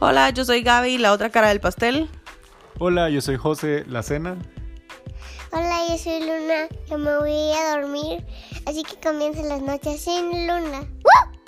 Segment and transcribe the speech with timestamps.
[0.00, 2.08] Hola, yo soy Gaby, la otra cara del pastel.
[2.78, 4.36] Hola, yo soy José, la cena.
[5.50, 8.24] Hola, yo soy Luna, yo me voy a dormir,
[8.66, 10.82] así que comiencen las noches sin luna.
[11.02, 11.38] ¡Woo!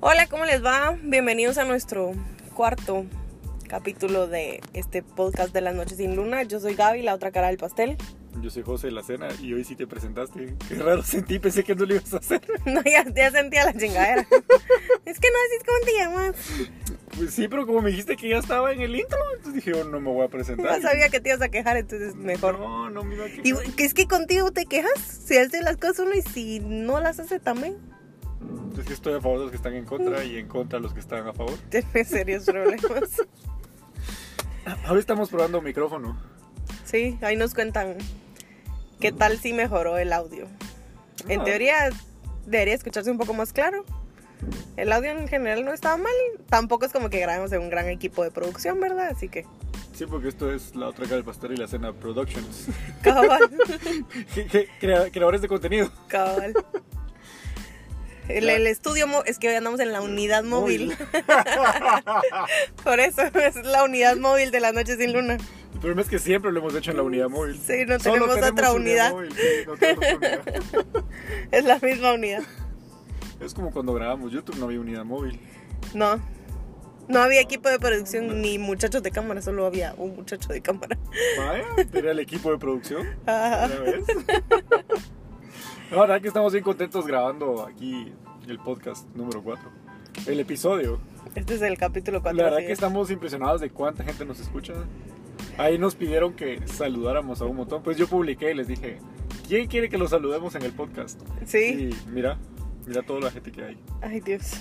[0.00, 0.96] Hola, ¿cómo les va?
[1.10, 2.12] Bienvenidos a nuestro
[2.54, 3.04] cuarto
[3.66, 6.44] capítulo de este podcast de las noches sin luna.
[6.44, 7.96] Yo soy Gaby, la otra cara del pastel.
[8.40, 10.54] Yo soy José, la cena, y hoy sí te presentaste.
[10.68, 12.40] Qué raro sentí, pensé que no lo ibas a hacer.
[12.64, 14.22] No, ya, ya sentía la chingadera.
[15.04, 16.36] es que no decís cómo te llamas.
[17.16, 19.82] Pues sí, pero como me dijiste que ya estaba en el intro, entonces dije, oh,
[19.82, 20.80] no me voy a presentar.
[20.80, 22.60] No sabía que te ibas a quejar, entonces mejor.
[22.60, 23.46] No, no me iba a quejar.
[23.46, 27.18] Y es que contigo te quejas si hace las cosas uno y si no las
[27.18, 27.89] hace también.
[28.80, 30.82] Es que estoy a favor de los que están en contra y en contra de
[30.82, 31.54] los que están a favor.
[31.70, 32.84] Tiene serios problemas.
[34.86, 36.16] Ahora estamos probando micrófono.
[36.84, 37.96] Sí, ahí nos cuentan
[39.00, 40.46] qué tal si mejoró el audio.
[41.28, 41.44] En Ah.
[41.44, 41.90] teoría
[42.46, 43.84] debería escucharse un poco más claro.
[44.76, 46.12] El audio en general no estaba mal.
[46.48, 49.08] Tampoco es como que grabemos en un gran equipo de producción, ¿verdad?
[49.10, 49.44] Así que,
[49.92, 52.68] Sí, porque esto es la otra cara del pastor y la cena Productions.
[53.02, 53.40] cabal,
[55.12, 55.92] creadores de contenido.
[56.08, 56.54] cabal.
[58.38, 60.96] El, el estudio es que hoy andamos en la unidad móvil.
[62.84, 65.38] Por eso es la unidad móvil de la noche sin luna.
[65.74, 67.58] El problema es que siempre lo hemos hecho en la unidad móvil.
[67.58, 69.12] Sí, no Solo tenemos otra unidad.
[69.12, 70.40] móvil, sí, no tenemos unidad.
[71.52, 72.42] Es la misma unidad.
[73.40, 75.40] Es como cuando grabamos YouTube, no había unidad móvil.
[75.94, 76.20] No.
[77.08, 80.96] No había equipo de producción ni muchachos de cámara, solo había un muchacho de cámara.
[81.38, 83.08] Vaya, era el equipo de producción.
[83.26, 83.68] Ajá.
[83.68, 84.04] ¿Ya ves?
[85.90, 88.12] La verdad que estamos bien contentos grabando aquí
[88.48, 89.68] el podcast número 4.
[90.26, 91.00] El episodio.
[91.34, 92.36] Este es el capítulo 4.
[92.36, 94.72] La verdad que estamos impresionados de cuánta gente nos escucha.
[95.58, 97.82] Ahí nos pidieron que saludáramos a un montón.
[97.82, 98.98] Pues yo publiqué y les dije,
[99.48, 101.20] ¿quién quiere que lo saludemos en el podcast?
[101.44, 101.90] Sí.
[101.90, 102.38] Y mira,
[102.86, 103.78] mira toda la gente que hay.
[104.00, 104.52] Ay, Dios.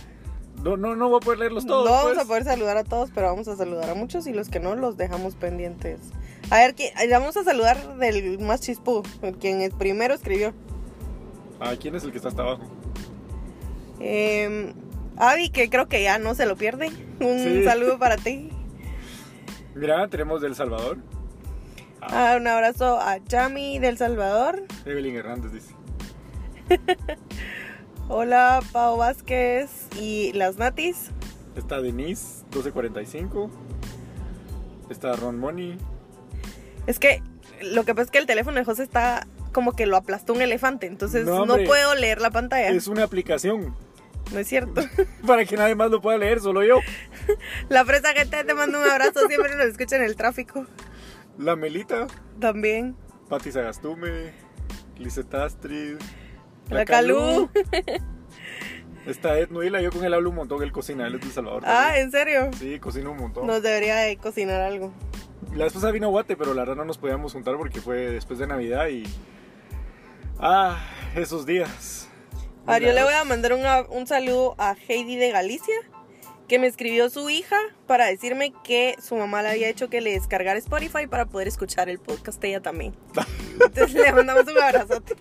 [0.64, 1.86] No, no, no voy a poder leerlos todos.
[1.86, 2.26] no vamos pues.
[2.26, 4.76] a poder saludar a todos, pero vamos a saludar a muchos y los que no
[4.76, 6.00] los dejamos pendientes.
[6.50, 9.04] A ver, ¿quién- vamos a saludar del más chispú,
[9.40, 10.54] quien primero escribió.
[11.60, 12.64] Ah, ¿quién es el que está hasta abajo?
[14.00, 14.74] Eh,
[15.18, 16.88] Avi, que creo que ya no se lo pierde.
[17.20, 17.64] Un Sí.
[17.64, 18.50] saludo para ti.
[19.76, 20.98] Mira, tenemos del Salvador.
[22.02, 24.64] Ah, un abrazo a Chami del Salvador.
[24.86, 25.74] Evelyn Hernández dice.
[28.08, 31.12] Hola, Pau Vázquez y las Natis.
[31.56, 33.52] Está Denise, 1245.
[34.90, 35.78] Está Ron Money.
[36.88, 37.22] Es que
[37.62, 40.42] lo que pasa es que el teléfono de José está como que lo aplastó un
[40.42, 42.70] elefante, entonces No, puedo leer la pantalla.
[42.70, 43.76] Es una aplicación
[44.32, 44.82] No es cierto.
[45.28, 46.80] para que nadie más lo pueda leer, solo yo.
[47.70, 50.66] La fresa gente te mando un abrazo, siempre nos escucha en el tráfico.
[51.38, 52.08] La Melita,
[52.40, 52.96] También.
[53.30, 54.34] Pati Sagastume,
[54.98, 55.98] Lisette Astrid,
[56.70, 57.50] La, Calú.
[59.06, 61.64] Está Ed Nuila, yo con él hablo un montón, él cocina, él es de Salvador.
[61.66, 62.06] Ah, también.
[62.06, 62.50] ¿en serio?
[62.60, 63.48] Sí, cocina un montón.
[63.48, 64.94] Nos debería de cocinar algo.
[65.56, 68.40] La esposa vino a Guate, pero la verdad no nos podíamos juntar porque fue después
[68.40, 69.04] de Navidad y...
[70.40, 70.80] Ah,
[71.16, 72.08] esos días.
[72.66, 75.76] A ver, yo le voy a mandar una- un saludo a Heidi de Galicia,
[76.48, 77.58] que me escribió su hija
[77.88, 81.90] para decirme que su mamá le había hecho que le descargara Spotify para poder escuchar
[81.90, 82.96] el podcast ella también.
[83.54, 85.16] Entonces le mandamos un abrazote.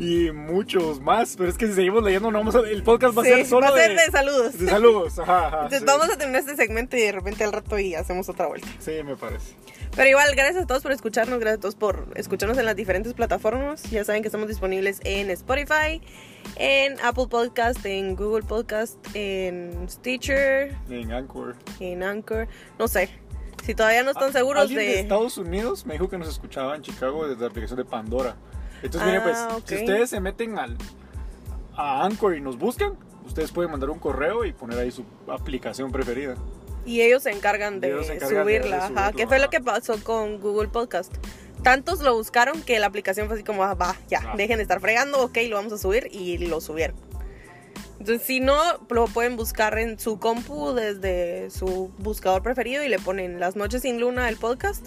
[0.00, 2.60] Y muchos más, pero es que si seguimos leyendo, no vamos a...
[2.60, 4.56] el podcast va a Sí, ser solo va a ser de, de saludos.
[4.58, 5.18] de saludos.
[5.18, 5.84] Ajá, ajá, Entonces sí.
[5.86, 8.68] vamos a terminar este segmento y de repente al rato y hacemos otra vuelta.
[8.78, 9.54] Sí, me parece.
[9.98, 13.14] Pero igual, gracias a todos por escucharnos, gracias a todos por escucharnos en las diferentes
[13.14, 13.82] plataformas.
[13.90, 16.00] Ya saben que estamos disponibles en Spotify,
[16.54, 21.56] en Apple Podcast, en Google Podcast, en Stitcher, En Anchor.
[21.80, 22.46] en Anchor.
[22.78, 23.10] No sé,
[23.64, 24.86] si todavía no están seguros Alguien de...
[24.86, 25.00] de...
[25.00, 28.36] Estados Unidos me dijo que nos escuchaba en Chicago desde la aplicación de Pandora.
[28.82, 30.76] Entonces, Ah, miren, pues, si ustedes se meten al,
[31.74, 32.96] a Anchor y nos buscan,
[33.26, 36.36] ustedes pueden mandar un correo y poner ahí su aplicación preferida.
[36.88, 39.12] Y ellos se encargan de Ellos se encargan de- subirla, ajá.
[39.12, 41.12] ¿Qué fue lo que pasó con Google Podcast?
[41.62, 44.34] Tantos lo buscaron que la aplicación fue así como, ah, va, ya, Ah.
[44.36, 46.96] dejen de estar fregando, ok, lo vamos a subir y lo subieron.
[48.00, 48.56] Entonces, si no,
[48.90, 53.82] lo pueden buscar en su compu desde su buscador preferido y le ponen Las Noches
[53.82, 54.86] sin Luna, el podcast.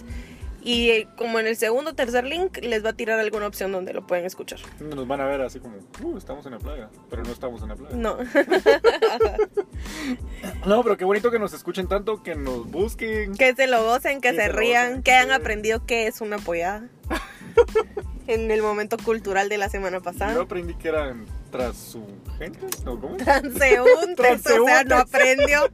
[0.64, 3.72] Y eh, como en el segundo o tercer link, les va a tirar alguna opción
[3.72, 4.60] donde lo pueden escuchar.
[4.80, 7.68] Nos van a ver así como, uh, estamos en la playa, pero no estamos en
[7.68, 7.96] la playa.
[7.96, 8.16] No.
[10.66, 13.34] No, pero qué bonito que nos escuchen tanto, que nos busquen.
[13.34, 16.36] que se lo gocen, que, Que se, rían, gocen, que hayan aprendido qué es una
[16.36, 16.88] apoyada.
[18.26, 20.34] en el momento cultural de la semana pasada.
[20.34, 22.98] Yo aprendí que eran transurgentes, ¿no?
[22.98, 23.16] ¿Cómo?
[23.18, 25.70] Transeúntes, o sea, no aprendió.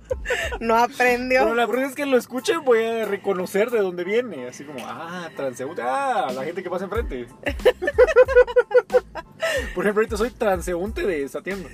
[0.61, 1.45] No aprendió.
[1.45, 4.47] Pero la verdad es que lo escuchen voy a reconocer de dónde viene.
[4.49, 5.81] Así como, ah, transeúnte.
[5.83, 7.27] Ah, la gente que pasa enfrente.
[9.75, 11.71] Por ejemplo, ahorita soy transeúnte de esa tienda.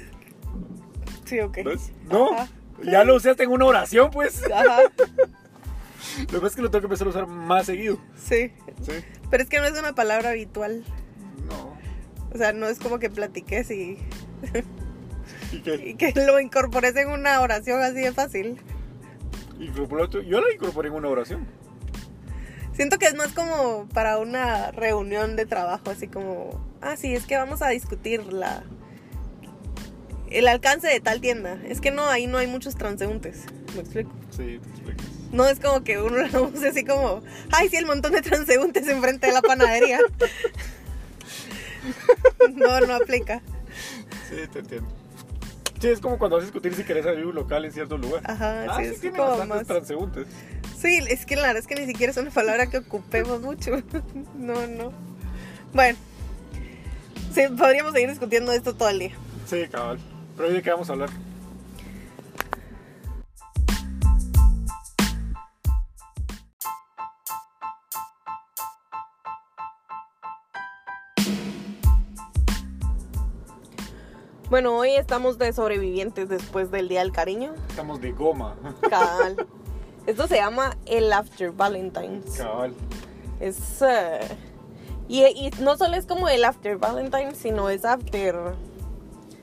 [1.24, 1.58] Sí, ok.
[1.64, 1.90] ¿Ves?
[2.04, 2.48] No, Ajá.
[2.84, 4.44] ya lo usaste en una oración, pues.
[4.52, 4.82] Ajá,
[6.20, 7.98] Lo que pasa es que lo tengo que empezar a usar más seguido.
[8.16, 8.52] sí.
[8.82, 8.92] Sí.
[9.30, 10.84] Pero es que no es una palabra habitual.
[12.34, 13.98] O sea, no es como que platiques y,
[15.52, 18.60] ¿Y que lo incorpores en una oración así de fácil.
[19.58, 21.46] Yo lo incorporé en una oración.
[22.75, 27.25] Siento que es más como para una reunión de trabajo, así como, ah, sí, es
[27.25, 28.64] que vamos a discutir la
[30.31, 31.60] el alcance de tal tienda.
[31.69, 33.44] Es que no, ahí no hay muchos transeúntes.
[33.75, 34.10] ¿Me explico?
[34.31, 35.06] Sí, te explicas.
[35.31, 37.22] No es como que uno lo use así como,
[37.52, 40.00] ay, sí, el montón de transeúntes enfrente de la panadería.
[42.54, 43.42] no, no aplica.
[44.28, 44.88] Sí, te entiendo.
[45.81, 48.22] Sí, es como cuando vas a discutir si querés abrir un local en cierto lugar.
[48.25, 49.66] Ajá, ah, sí, sí, es tiene como más.
[49.66, 50.26] transeúntes.
[50.78, 53.72] Sí, es que la verdad es que ni siquiera es una palabra que ocupemos mucho.
[54.38, 54.92] No, no.
[55.72, 55.98] Bueno,
[57.32, 59.12] sí, podríamos seguir discutiendo esto todo el día.
[59.46, 59.98] Sí, cabal.
[60.36, 61.10] Pero hoy de qué vamos a hablar.
[74.50, 77.55] Bueno, hoy estamos de sobrevivientes después del Día del Cariño.
[77.69, 78.55] Estamos de goma.
[78.88, 79.46] Cabal.
[80.06, 82.37] Esto se llama el After Valentine's.
[82.37, 82.75] Cabal.
[83.41, 83.81] Es.
[83.82, 84.20] eh,
[85.08, 88.55] y, y no solo es como el After Valentine's, sino es After.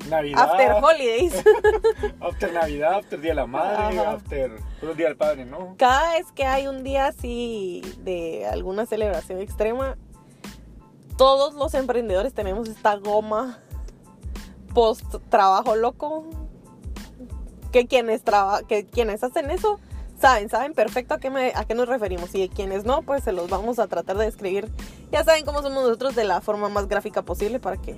[0.10, 0.50] Navidad.
[0.52, 1.34] After Holidays.
[2.20, 4.12] After Navidad, after Día de la Madre, Ajá.
[4.14, 4.52] after
[4.96, 5.76] Día del Padre, ¿no?
[5.78, 9.98] Cada vez que hay un día así de alguna celebración extrema,
[11.18, 13.60] todos los emprendedores tenemos esta goma
[14.74, 16.26] post trabajo loco.
[17.72, 19.80] Que quienes, traba- que quienes hacen eso
[20.20, 22.36] saben, saben perfecto a qué, me- a qué nos referimos.
[22.36, 24.70] Y quienes no, pues se los vamos a tratar de describir.
[25.12, 27.98] Ya saben cómo somos nosotros de la forma más gráfica posible para que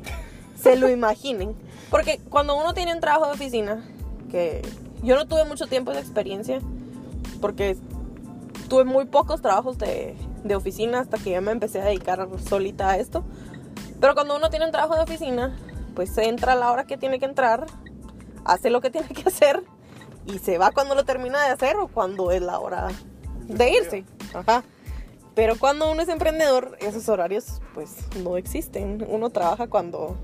[0.60, 1.56] se lo imaginen.
[1.90, 3.84] Porque cuando uno tiene un trabajo de oficina,
[4.30, 4.62] que
[5.04, 6.60] yo no tuve mucho tiempo de experiencia,
[7.42, 7.76] porque
[8.70, 12.92] tuve muy pocos trabajos de, de oficina hasta que ya me empecé a dedicar solita
[12.92, 13.24] a esto.
[14.00, 15.56] Pero cuando uno tiene un trabajo de oficina,
[15.96, 17.66] pues entra a la hora que tiene que entrar,
[18.46, 19.64] hace lo que tiene que hacer
[20.26, 22.88] y se va cuando lo termina de hacer o cuando es la hora
[23.48, 24.06] de irse.
[24.34, 24.64] Ajá.
[25.36, 29.06] Pero cuando uno es emprendedor, esos horarios pues no existen.
[29.08, 30.16] Uno trabaja cuando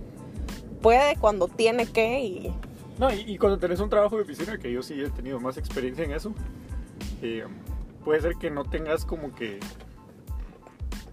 [0.82, 2.54] puede, cuando tiene que y
[3.00, 5.58] No, y, y cuando tenés un trabajo de oficina, que yo sí he tenido más
[5.58, 6.34] experiencia en eso,
[7.22, 7.46] eh,
[8.06, 9.60] puede ser que no tengas como que...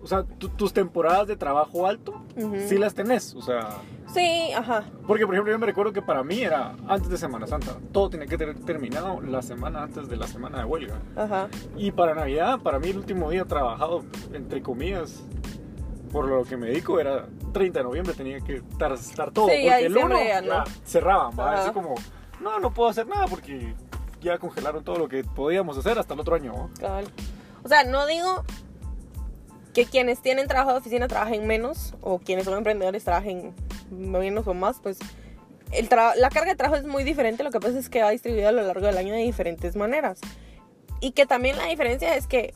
[0.07, 2.55] O sea, tu- tus temporadas de trabajo alto, Ujú.
[2.69, 3.35] sí las tenés.
[3.35, 3.79] O sea,
[4.15, 4.85] sí, ajá.
[5.05, 7.73] porque por ejemplo yo me recuerdo que para mí era antes de Semana Santa.
[7.91, 10.95] Todo tenía que tener terminado la semana antes de la semana de huelga.
[11.17, 11.49] Ajá.
[11.77, 15.25] Y para Navidad, para mí el último día trabajado, entre comillas,
[16.13, 19.49] por lo que me dedico, era 30 de noviembre, tenía que estar, estar todo.
[19.49, 20.65] Sí, porque el 1 diciembre ya no.
[20.85, 21.63] cerraban, ¿va?
[21.65, 21.97] Así como,
[22.41, 23.75] no, no puedo hacer nada porque
[24.23, 26.71] ya congelaron todo lo que podíamos hacer hasta el otro año.
[27.65, 28.45] O sea, no digo
[29.77, 33.53] que quienes tienen trabajo de oficina trabajen menos o quienes son emprendedores trabajen
[33.91, 34.97] menos o más, pues
[35.71, 38.49] el la carga de trabajo es muy diferente, lo que pasa es que va distribuida
[38.49, 40.19] a lo largo del año de diferentes maneras.
[41.03, 42.55] Y que también la diferencia es que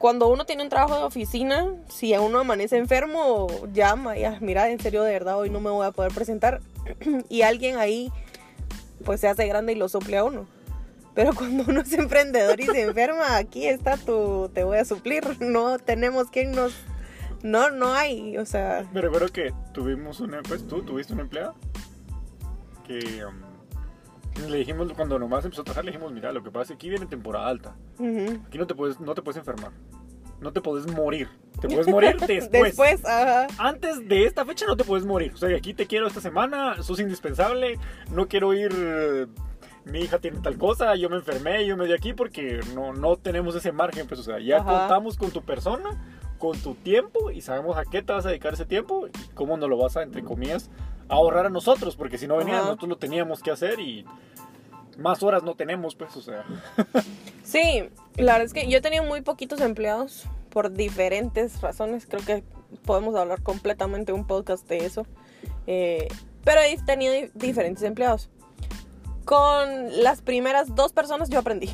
[0.00, 4.70] cuando uno tiene un trabajo de oficina, si uno amanece enfermo, llama y "Ah, mira,
[4.70, 6.60] en serio, de verdad, hoy no me voy a poder presentar.
[7.28, 8.10] y alguien ahí,
[9.04, 10.48] pues se hace grande y lo suple a uno.
[11.20, 15.22] Pero cuando uno es emprendedor y se enferma, aquí está tu, te voy a suplir.
[15.38, 16.74] No tenemos quien nos,
[17.42, 21.52] no, no hay, o sea, Me recuerdo que tuvimos una, pues tú tuviste una empleada
[22.86, 26.62] que um, le dijimos, cuando nomás empezó a trabajar, le dijimos, mira, lo que pasa
[26.62, 27.76] es que aquí viene temporada alta.
[28.46, 29.72] Aquí no te puedes, no te puedes enfermar.
[30.40, 31.28] No te puedes morir.
[31.60, 32.50] Te puedes morir después.
[32.50, 35.32] después, ajá, Antes de esta fecha no te puedes morir.
[35.34, 37.78] O sea, aquí te quiero esta semana, sos indispensable.
[38.10, 39.28] No quiero ir.
[39.84, 43.16] Mi hija tiene tal cosa, yo me enfermé, yo me di aquí porque no, no
[43.16, 44.06] tenemos ese margen.
[44.06, 44.80] Pues, o sea, ya Ajá.
[44.80, 45.90] contamos con tu persona,
[46.38, 49.56] con tu tiempo y sabemos a qué te vas a dedicar ese tiempo y cómo
[49.56, 50.70] nos lo vas a, entre comillas,
[51.08, 51.96] ahorrar a nosotros.
[51.96, 52.64] Porque si no venía, Ajá.
[52.66, 54.04] nosotros lo teníamos que hacer y
[54.98, 56.44] más horas no tenemos, pues, o sea.
[57.42, 62.06] Sí, la verdad es que yo he tenido muy poquitos empleados por diferentes razones.
[62.06, 62.44] Creo que
[62.84, 65.04] podemos hablar completamente un podcast de eso.
[65.66, 66.06] Eh,
[66.44, 68.30] pero he tenido di- diferentes empleados.
[69.24, 71.70] Con las primeras dos personas yo aprendí.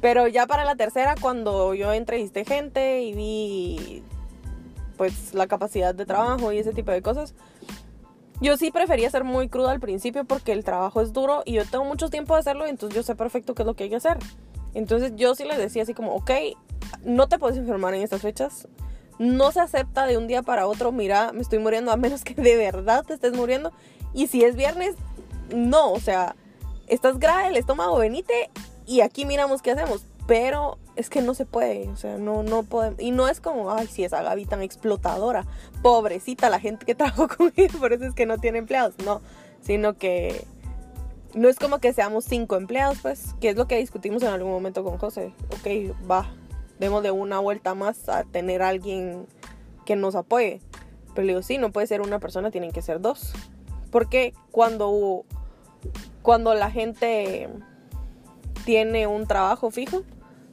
[0.00, 4.02] Pero ya para la tercera, cuando yo entrevisté gente y vi
[4.96, 7.34] pues la capacidad de trabajo y ese tipo de cosas.
[8.40, 11.64] Yo sí prefería ser muy cruda al principio porque el trabajo es duro y yo
[11.64, 13.96] tengo mucho tiempo de hacerlo, entonces yo sé perfecto qué es lo que hay que
[13.96, 14.18] hacer.
[14.74, 16.30] Entonces yo sí les decía así como, ok,
[17.04, 18.68] no te puedes enfermar en estas fechas.
[19.18, 22.34] No se acepta de un día para otro, mira, me estoy muriendo a menos que
[22.34, 23.72] de verdad te estés muriendo.
[24.12, 24.96] Y si es viernes,
[25.52, 26.36] no, o sea,
[26.86, 28.50] estás grave el estómago, venite
[28.86, 30.06] y aquí miramos qué hacemos.
[30.26, 32.98] Pero es que no se puede, o sea, no, no podemos.
[32.98, 35.44] Y no es como, ay, si esa Gaby tan explotadora,
[35.82, 39.20] pobrecita la gente que trabajó conmigo, por eso es que no tiene empleados, no,
[39.60, 40.46] sino que
[41.34, 44.52] no es como que seamos cinco empleados, pues, que es lo que discutimos en algún
[44.52, 45.34] momento con José.
[45.50, 46.26] Ok, va,
[46.78, 49.26] demos de una vuelta más a tener alguien
[49.84, 50.60] que nos apoye.
[51.14, 53.32] Pero le digo, sí, no puede ser una persona, tienen que ser dos.
[53.90, 55.24] Porque cuando,
[56.22, 57.48] cuando la gente
[58.64, 60.02] tiene un trabajo fijo,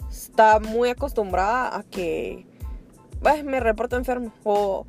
[0.09, 2.45] está muy acostumbrada a que
[3.43, 4.31] me reporto enfermo.
[4.43, 4.85] O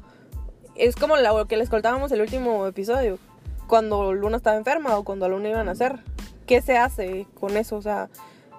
[0.75, 3.19] es como lo que les contábamos el último episodio.
[3.67, 6.01] Cuando Luna estaba enferma o cuando Luna iba a nacer.
[6.47, 7.77] ¿Qué se hace con eso?
[7.77, 8.11] O sea,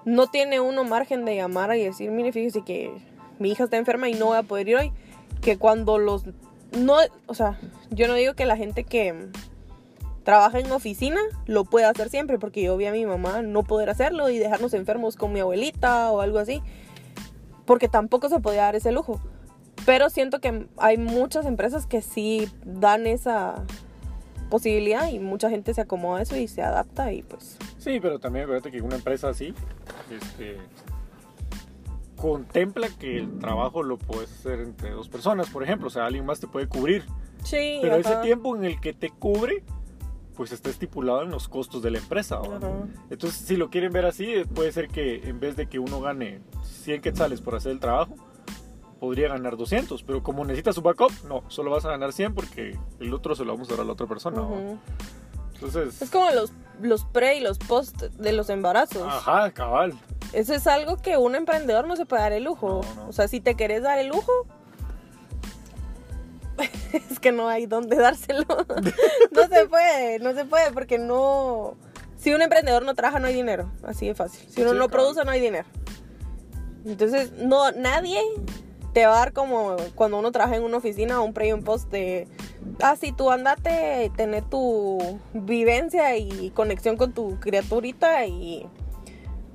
[0.04, 2.90] no tiene uno margen de llamar y decir, mire, fíjese que
[3.38, 4.92] mi hija está enferma y no voy a poder ir hoy.
[5.40, 6.24] Que cuando los...
[6.72, 7.58] No, o sea,
[7.90, 9.28] yo no digo que la gente que
[10.24, 13.90] trabaja en oficina lo puede hacer siempre, porque yo vi a mi mamá no poder
[13.90, 16.62] hacerlo y dejarnos enfermos con mi abuelita o algo así,
[17.64, 19.20] porque tampoco se podía dar ese lujo.
[19.86, 23.64] Pero siento que hay muchas empresas que sí dan esa
[24.48, 27.58] posibilidad y mucha gente se acomoda a eso y se adapta y pues...
[27.78, 29.52] Sí, pero también acuérdate que una empresa así
[30.10, 30.56] este,
[32.16, 36.24] contempla que el trabajo lo puedes hacer entre dos personas, por ejemplo, o sea, alguien
[36.24, 37.04] más te puede cubrir.
[37.42, 37.78] Sí.
[37.82, 39.62] Pero ese tiempo en el que te cubre,
[40.36, 42.40] pues está estipulado en los costos de la empresa.
[43.10, 46.40] Entonces, si lo quieren ver así, puede ser que en vez de que uno gane
[46.62, 48.16] 100 quetzales por hacer el trabajo,
[49.00, 52.78] podría ganar 200, pero como necesita su backup, no, solo vas a ganar 100 porque
[53.00, 54.42] el otro se lo vamos a dar a la otra persona.
[55.54, 56.00] Entonces...
[56.00, 59.02] Es como los, los pre y los post de los embarazos.
[59.06, 59.94] Ajá, cabal.
[60.32, 62.80] Eso es algo que un emprendedor no se puede dar el lujo.
[63.06, 64.46] O sea, si te querés dar el lujo,
[67.10, 68.46] es que no hay dónde dárselo.
[69.32, 71.76] no se puede, no se puede porque no...
[72.16, 74.48] Si un emprendedor no trabaja no hay dinero, así de fácil.
[74.48, 75.66] Si uno no produce no hay dinero.
[76.86, 78.18] Entonces, no, nadie
[78.92, 81.52] te va a dar como cuando uno trabaja en una oficina o un pre y
[81.52, 82.28] un post de,
[82.80, 88.66] ah, sí, tú andate, tener tu vivencia y conexión con tu criaturita y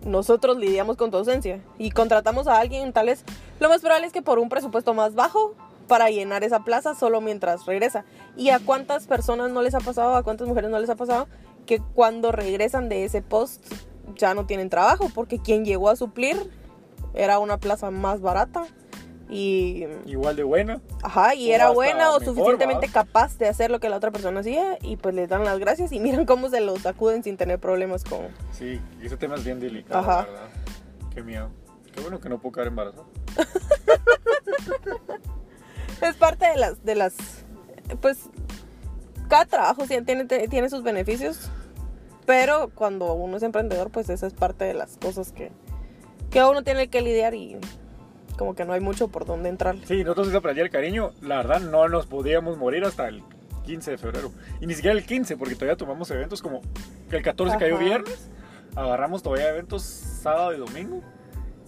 [0.06, 1.62] nosotros lidiamos con tu ausencia.
[1.77, 3.24] Y contratamos a alguien, tal vez,
[3.60, 5.56] lo más probable es que por un presupuesto más bajo
[5.89, 8.05] para llenar esa plaza solo mientras regresa.
[8.38, 11.27] ¿Y a cuántas personas no les ha pasado, a cuántas mujeres no les ha pasado
[11.65, 13.65] que cuando regresan de ese post
[14.15, 15.10] ya no tienen trabajo?
[15.13, 16.38] Porque quien llegó a suplir
[17.13, 18.63] era una plaza más barata
[19.31, 23.88] y igual de buena ajá y era buena o suficientemente capaz de hacer lo que
[23.88, 26.81] la otra persona hacía y pues les dan las gracias y miran cómo se los
[26.81, 30.24] sacuden sin tener problemas con sí ese tema es bien delicado ajá.
[30.24, 30.50] verdad
[31.13, 31.50] qué miedo
[31.93, 33.05] qué bueno que no puedo quedar embarazado
[36.10, 37.15] es parte de las, de las,
[38.01, 38.29] pues,
[39.27, 41.50] cada trabajo tiene, tiene sus beneficios,
[42.25, 45.51] pero cuando uno es emprendedor, pues esa es parte de las cosas que,
[46.32, 47.58] que uno tiene que lidiar y
[48.38, 49.75] como que no hay mucho por dónde entrar.
[49.86, 53.22] Sí, nosotros para el cariño, la verdad no nos podíamos morir hasta el
[53.65, 54.32] 15 de febrero.
[54.62, 56.62] Y ni siquiera el 15, porque todavía tomamos eventos como
[57.10, 58.29] que el 14 cayó viernes,
[58.75, 61.03] agarramos todavía eventos sábado y domingo.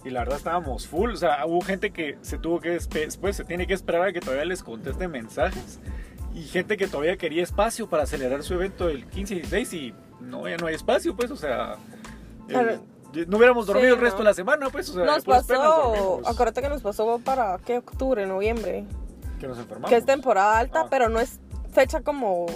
[0.04, 1.12] Y la verdad estábamos full.
[1.12, 4.20] O sea, hubo gente que se tuvo que después se tiene que esperar a que
[4.20, 5.80] todavía les conteste mensajes.
[6.34, 9.94] Y gente que todavía quería espacio para acelerar su evento el 15 y 16 y
[10.20, 11.76] no, ya no hay espacio, pues, o sea.
[13.26, 16.68] no hubiéramos dormido el resto de la semana, pues, o sea, nos pasó, acuérdate que
[16.68, 17.78] nos pasó para, ¿qué?
[17.78, 18.86] Octubre, noviembre.
[19.38, 19.90] Que nos enfermamos.
[19.90, 20.86] Que es temporada alta, ah.
[20.88, 21.38] pero no es
[21.72, 22.46] fecha como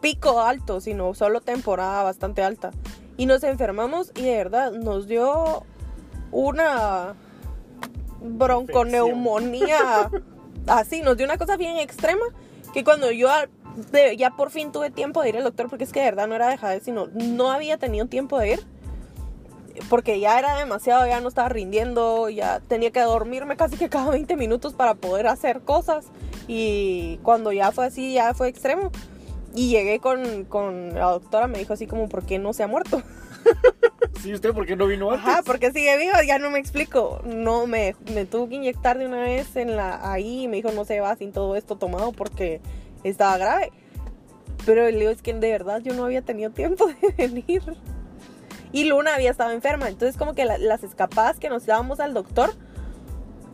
[0.00, 2.70] pico alto, sino solo temporada bastante alta.
[3.16, 5.64] Y nos enfermamos y de verdad nos dio
[6.30, 7.14] una
[8.20, 10.10] bronconeumonía
[10.66, 12.24] así, nos dio una cosa bien extrema
[12.72, 13.28] que cuando yo
[14.16, 16.34] ya por fin tuve tiempo de ir al doctor, porque es que de verdad no
[16.34, 18.66] era de sino no había tenido tiempo de ir,
[19.88, 24.10] porque ya era demasiado, ya no estaba rindiendo, ya tenía que dormirme casi que cada
[24.10, 26.06] 20 minutos para poder hacer cosas,
[26.48, 28.90] y cuando ya fue así, ya fue extremo,
[29.54, 32.66] y llegué con, con la doctora, me dijo así como, ¿por qué no se ha
[32.66, 33.02] muerto?
[34.22, 35.26] Sí, ¿usted por qué no vino antes?
[35.26, 37.20] Ajá, porque sigue vivo, ya no me explico.
[37.24, 40.72] No, me, me tuvo que inyectar de una vez en la ahí y me dijo
[40.72, 42.60] no se va sin todo esto tomado porque
[43.04, 43.72] estaba grave.
[44.66, 47.62] Pero le digo, es que de verdad yo no había tenido tiempo de venir.
[48.72, 49.88] Y Luna había estado enferma.
[49.88, 52.50] Entonces como que las escapadas que nos dábamos al doctor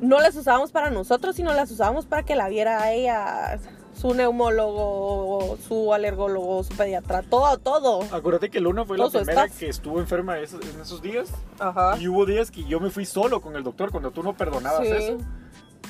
[0.01, 3.59] no las usábamos para nosotros, sino las usábamos para que la viera a ella,
[3.95, 8.03] su neumólogo, su alergólogo, su pediatra, todo, todo.
[8.13, 9.59] Acuérdate que Luna fue la primera staff.
[9.59, 11.31] que estuvo enferma esos- en esos días.
[11.59, 11.97] Ajá.
[11.99, 14.81] Y hubo días que yo me fui solo con el doctor cuando tú no perdonabas
[14.87, 14.93] Sí.
[14.93, 15.19] eso.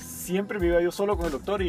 [0.01, 1.67] Siempre iba yo solo con el doctor y,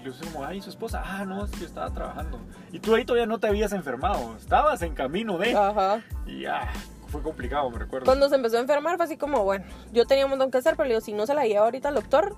[0.00, 2.38] y le decía como, ay, su esposa, ah, no, es que estaba trabajando.
[2.72, 5.54] Y tú ahí todavía no te habías enfermado, estabas en camino de...
[5.54, 6.02] Ajá.
[6.26, 6.70] Y ah,
[7.08, 8.06] fue complicado, me recuerdo.
[8.06, 10.74] Cuando se empezó a enfermar fue así como, bueno, yo tenía un montón que hacer,
[10.76, 12.34] pero le digo, si no se la lleva ahorita al doctor,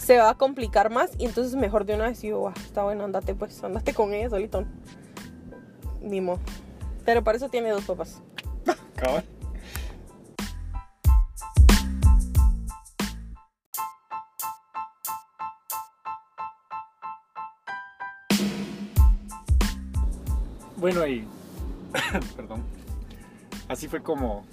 [0.00, 3.04] se va a complicar más y entonces mejor de una vez yo, "Ah, está bueno,
[3.04, 4.64] andate pues, andate con ella solito.
[6.00, 6.40] Ni modo.
[7.04, 8.22] Pero para eso tiene dos papás.
[20.76, 21.26] Bueno, y.
[22.36, 22.62] Perdón.
[23.68, 24.44] Así fue como.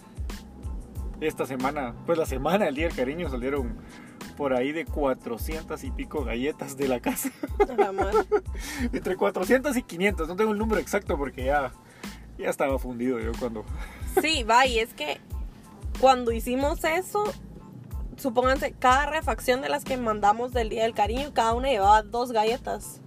[1.21, 3.75] Esta semana, pues la semana del Día del Cariño salieron
[4.37, 7.29] por ahí de 400 y pico galletas de la casa.
[7.75, 7.91] La.
[8.93, 11.73] Entre 400 y 500, no tengo el número exacto porque ya,
[12.37, 13.65] ya estaba fundido yo cuando...
[14.21, 15.19] Sí, va, y es que
[15.99, 17.25] cuando hicimos eso,
[18.15, 22.31] supónganse, cada refacción de las que mandamos del Día del Cariño, cada una llevaba dos
[22.31, 23.01] galletas.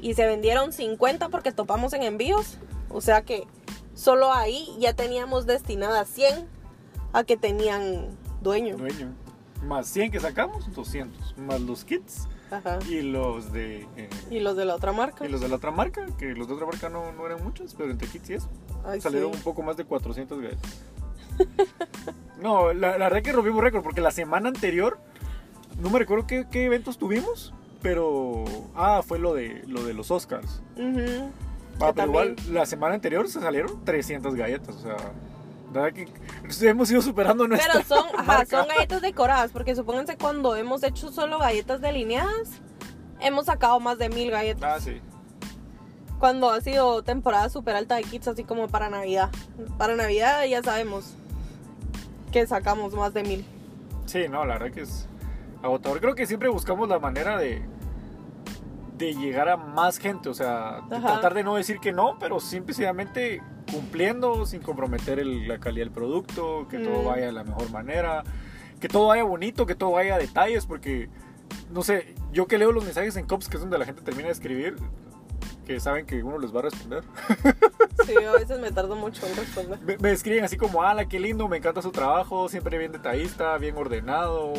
[0.00, 2.58] Y se vendieron 50 porque topamos en envíos.
[2.90, 3.46] O sea que
[3.94, 6.46] solo ahí ya teníamos destinadas 100
[7.14, 8.10] a que tenían
[8.42, 8.76] dueño.
[8.76, 9.25] dueño.
[9.66, 11.36] Más 100 que sacamos, 200.
[11.38, 12.78] Más los kits Ajá.
[12.88, 13.86] y los de...
[13.96, 15.26] eh, Y los de la otra marca.
[15.26, 17.74] y los de la otra marca, que los de otra marca no, no eran muchos,
[17.74, 18.48] pero entre kits y eso,
[18.84, 19.38] Ay, salieron sí.
[19.38, 20.80] un poco más de 400 galletas.
[22.40, 24.98] no, la, la verdad que rompimos récord, porque la semana anterior,
[25.80, 28.44] no me recuerdo qué, qué eventos tuvimos, pero...
[28.74, 30.62] Ah, fue lo de, lo de los Oscars.
[30.76, 31.30] Ujú.
[31.80, 34.96] Ah, Que pero igual, la semana anterior se salieron 300 galletas, o sea...
[35.72, 38.58] La verdad que hemos ido superando nuestra Pero son, ajá, marca.
[38.58, 42.60] son galletas decoradas, porque supónganse cuando hemos hecho solo galletas delineadas,
[43.20, 44.76] hemos sacado más de mil galletas.
[44.76, 45.00] Ah, sí.
[46.18, 49.30] Cuando ha sido temporada súper alta de kits, así como para Navidad.
[49.76, 51.14] Para Navidad ya sabemos
[52.32, 53.44] que sacamos más de mil.
[54.06, 55.08] Sí, no, la verdad que es
[55.62, 56.00] agotador.
[56.00, 57.62] Creo que siempre buscamos la manera de,
[58.96, 61.06] de llegar a más gente, o sea, de Ajá.
[61.14, 65.92] tratar de no decir que no, pero simplemente cumpliendo sin comprometer el- la calidad del
[65.94, 67.06] producto, que todo Mm.
[67.06, 68.22] vaya de la mejor manera,
[68.80, 71.08] que todo vaya bonito, que todo vaya a detalles, porque,
[71.70, 74.26] no sé, yo que leo los mensajes en COPS, que es donde la gente termina
[74.26, 74.76] de escribir,
[75.66, 77.02] que saben que uno les va a responder.
[78.06, 79.80] Sí, a veces me tardo mucho en responder.
[79.84, 83.58] Me, me escriben así como, ala, qué lindo, me encanta su trabajo, siempre bien detallista,
[83.58, 84.52] bien ordenado.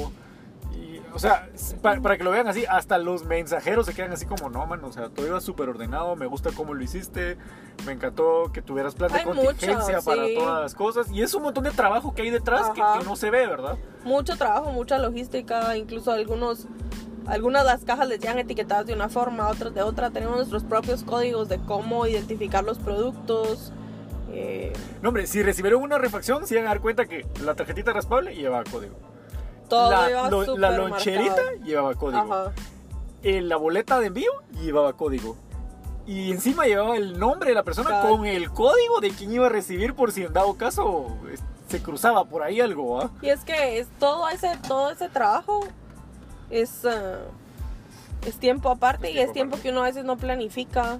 [1.17, 4.25] O sea, s- pa- para, que lo vean así, hasta los mensajeros se quedan así
[4.25, 7.37] como, no, man, o sea, todo iba súper ordenado, me gusta cómo lo hiciste,
[7.85, 10.35] me encantó que tuvieras plan de Hay contingencia mucho, para sí.
[10.35, 11.11] todas las cosas.
[11.11, 13.77] Y es un montón de trabajo que hay detrás que, que no se ve, ¿verdad?
[14.05, 16.67] Mucho trabajo, mucha logística, incluso algunos...
[17.25, 20.11] Algunas de las cajas les llegan etiquetadas de una forma, otras de otra.
[20.11, 23.73] Tenemos nuestros propios códigos de cómo identificar los productos.
[24.31, 27.91] eh, No, hombre, si recibieron una refacción, se van a dar cuenta que la tarjetita
[27.91, 28.95] raspable llevaba código.
[29.67, 31.65] Todo la, iba lo- la loncherita marcado.
[31.65, 32.19] llevaba código.
[32.33, 32.51] Ajá.
[33.23, 35.35] eh, la boleta de envío llevaba código.
[36.05, 39.49] Y encima llevaba el nombre de la persona con el código de quien iba a
[39.49, 41.07] recibir por si en dado caso
[41.67, 43.11] se cruzaba por ahí algo, ¿ah?
[43.21, 45.67] Y es que es todo ese, todo ese trabajo
[46.49, 47.17] es, ah,
[48.25, 49.63] es tiempo aparte Es y es tiempo tiempo aparte.
[49.63, 50.99] que uno a veces no planifica.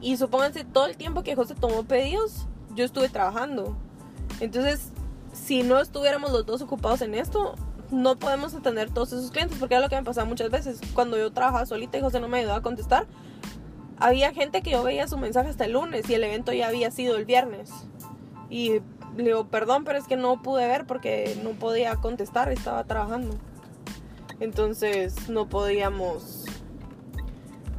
[0.00, 3.76] Y supónganse todo el tiempo que José tomó pedidos, yo estuve trabajando.
[4.40, 4.92] Entonces,
[5.34, 7.54] si no estuviéramos los dos ocupados en esto,
[7.92, 10.80] no podemos atender todos esos clientes, porque era lo que me pasaba muchas veces.
[10.94, 13.06] Cuando yo trabajaba solita y José no me ayudaba a contestar,
[13.98, 16.90] había gente que yo veía su mensaje hasta el lunes y el evento ya había
[16.90, 17.70] sido el viernes.
[18.50, 18.80] Y
[19.16, 23.36] le digo, perdón, pero es que no pude ver porque no podía contestar, estaba trabajando.
[24.40, 26.46] Entonces no podíamos,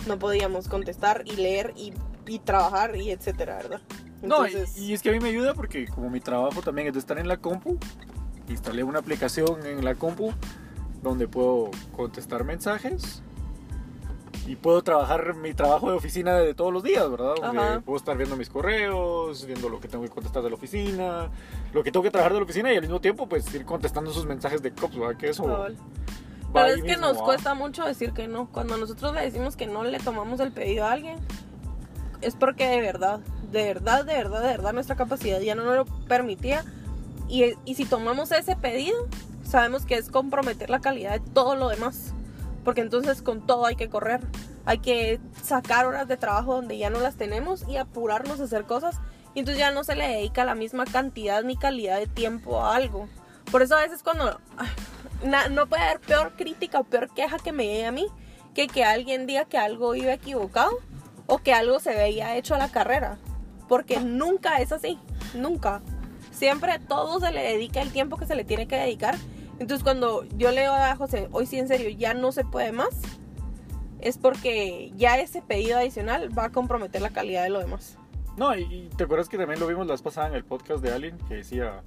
[0.08, 1.94] no podíamos contestar y leer y,
[2.28, 3.82] y trabajar y etcétera, ¿verdad?
[4.22, 6.94] No, y, y es que a mí me ayuda porque como mi trabajo también es
[6.94, 7.78] de estar en la compu,
[8.50, 10.32] instalé una aplicación en la compu
[11.02, 13.22] donde puedo contestar mensajes
[14.46, 17.36] y puedo trabajar mi trabajo de oficina de todos los días, ¿verdad?
[17.42, 21.30] Donde puedo estar viendo mis correos, viendo lo que tengo que contestar de la oficina,
[21.74, 24.12] lo que tengo que trabajar de la oficina y al mismo tiempo pues ir contestando
[24.12, 25.18] sus mensajes de COPS, ¿verdad?
[25.18, 25.68] Que eso
[26.54, 27.24] verdad es que mismo, nos ¿va?
[27.26, 28.48] cuesta mucho decir que no.
[28.48, 31.18] Cuando nosotros le decimos que no le tomamos el pedido a alguien,
[32.22, 33.20] es porque de verdad,
[33.52, 36.64] de verdad, de verdad, de verdad nuestra capacidad ya no nos lo permitía.
[37.28, 39.08] Y, y si tomamos ese pedido,
[39.44, 42.14] sabemos que es comprometer la calidad de todo lo demás.
[42.64, 44.22] Porque entonces con todo hay que correr.
[44.66, 48.64] Hay que sacar horas de trabajo donde ya no las tenemos y apurarnos a hacer
[48.64, 49.00] cosas.
[49.36, 52.76] Y entonces ya no se le dedica la misma cantidad ni calidad de tiempo a
[52.76, 53.10] algo.
[53.52, 54.40] Por eso a veces cuando...
[55.52, 58.08] no puede haber peor crítica o peor queja que me llegue a mí
[58.54, 60.72] que que alguien diga que algo iba equivocado
[61.28, 63.18] o que algo se veía hecho a la carrera.
[63.68, 65.00] Porque nunca es así,
[65.34, 65.82] nunca.
[66.44, 69.16] Siempre todo se le dedica el tiempo que se le tiene que dedicar.
[69.60, 72.74] Entonces cuando yo le digo a José, hoy sí en serio, ya no se puede
[72.74, 72.90] más,
[74.02, 77.98] es porque ya ese pedido adicional va a comprometer la calidad de lo demás.
[78.36, 80.84] No, y, y te acuerdas que también lo vimos la vez pasada en el podcast
[80.84, 81.82] de Alien, que decía,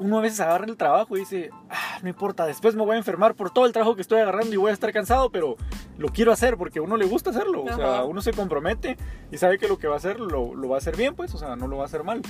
[0.00, 2.98] uno a veces agarra el trabajo y dice, ah, no importa, después me voy a
[2.98, 5.54] enfermar por todo el trabajo que estoy agarrando y voy a estar cansado, pero
[5.98, 7.62] lo quiero hacer porque a uno le gusta hacerlo.
[7.62, 8.96] O sea, uno se compromete
[9.30, 11.32] y sabe que lo que va a hacer lo, lo va a hacer bien, pues,
[11.32, 12.22] o sea, no lo va a hacer mal.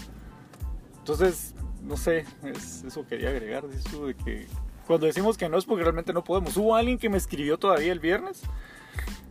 [1.06, 4.48] Entonces, no sé, es- eso quería agregar, de que
[4.88, 6.56] cuando decimos que no es porque realmente no podemos.
[6.56, 8.42] Hubo alguien que me escribió todavía el viernes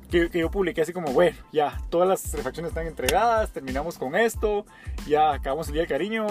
[0.10, 4.66] que, yo publiqué así como, bueno, ya, todas las refacciones están entregadas, terminamos con esto,
[5.06, 6.28] ya acabamos el día del cariño,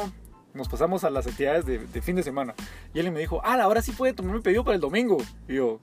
[0.54, 2.54] nos pasamos a las actividades de, de fin de semana.
[2.94, 5.18] Y él me dijo, ah, ahora sí puede tomar mi pedido para el domingo.
[5.46, 5.78] Y yo,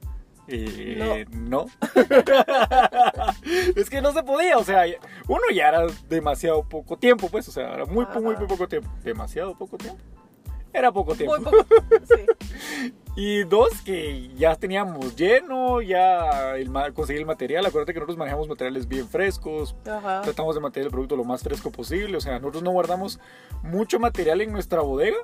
[0.48, 1.66] eh, no.
[3.76, 4.86] es que no se podía, o sea,
[5.28, 8.90] uno ya era demasiado poco tiempo, pues, o sea, era muy, muy, muy poco tiempo.
[9.04, 10.02] Demasiado poco tiempo.
[10.74, 11.36] Era poco tiempo.
[11.36, 11.66] Muy poco.
[12.04, 12.92] Sí.
[13.16, 17.66] Y dos, que ya teníamos lleno, ya el, conseguí el material.
[17.66, 20.22] Acuérdate que nosotros manejamos materiales bien frescos, Ajá.
[20.22, 22.16] tratamos de mantener el producto lo más fresco posible.
[22.16, 23.20] O sea, nosotros no guardamos
[23.64, 25.18] mucho material en nuestra bodega,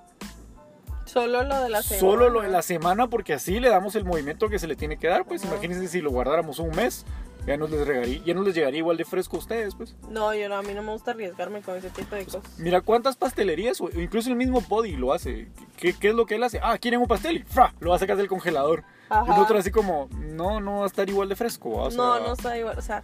[1.22, 2.00] Solo lo de la semana.
[2.00, 4.98] solo lo de la semana, porque así le damos el movimiento que se le tiene
[4.98, 5.26] que dar.
[5.26, 5.54] Pues Ajá.
[5.54, 7.06] imagínense si lo guardáramos un mes,
[7.46, 9.74] ya nos les, regaría, ya no les llegaría igual de fresco a ustedes.
[9.76, 12.42] Pues No, yo no, a mí no me gusta arriesgarme con ese tipo de cosas.
[12.58, 15.48] mira cuántas pastelerías, o incluso el mismo Body lo hace.
[15.78, 16.60] ¿Qué, qué es lo que él hace?
[16.62, 17.74] Ah, quieren un pastel ¡fra!
[17.80, 18.84] lo va a sacar del congelador.
[19.10, 21.72] Y nosotros así como, no, no va a estar igual de fresco.
[21.78, 21.84] ¿va?
[21.84, 22.78] O sea, no, no está igual.
[22.78, 23.02] O sea,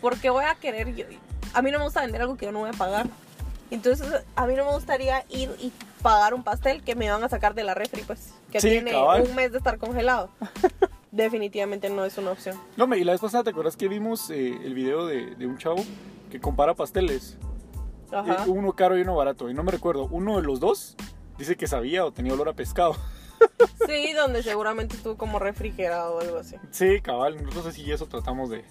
[0.00, 1.06] ¿por qué voy a querer yo?
[1.54, 3.08] A mí no me gusta vender algo que yo no voy a pagar.
[3.70, 7.28] Entonces, a mí no me gustaría ir y pagar un pastel que me van a
[7.28, 8.32] sacar de la refri, pues.
[8.50, 9.22] Que Sí, tiene cabal.
[9.22, 10.30] un mes de estar congelado.
[11.12, 12.56] Definitivamente no es una opción.
[12.76, 15.46] No, me- y la vez pasada, ¿te acuerdas que vimos eh, el video de, de
[15.46, 15.82] un chavo
[16.30, 17.36] que compara pasteles?
[18.12, 18.44] Ajá.
[18.44, 19.50] Eh, uno caro y uno barato.
[19.50, 20.96] Y no me recuerdo, uno de los dos
[21.38, 22.94] dice que sabía o tenía olor a pescado.
[23.86, 26.56] Sí, donde seguramente estuvo como refrigerado o algo así.
[26.70, 28.64] Sí, cabal, nosotros así eso tratamos de...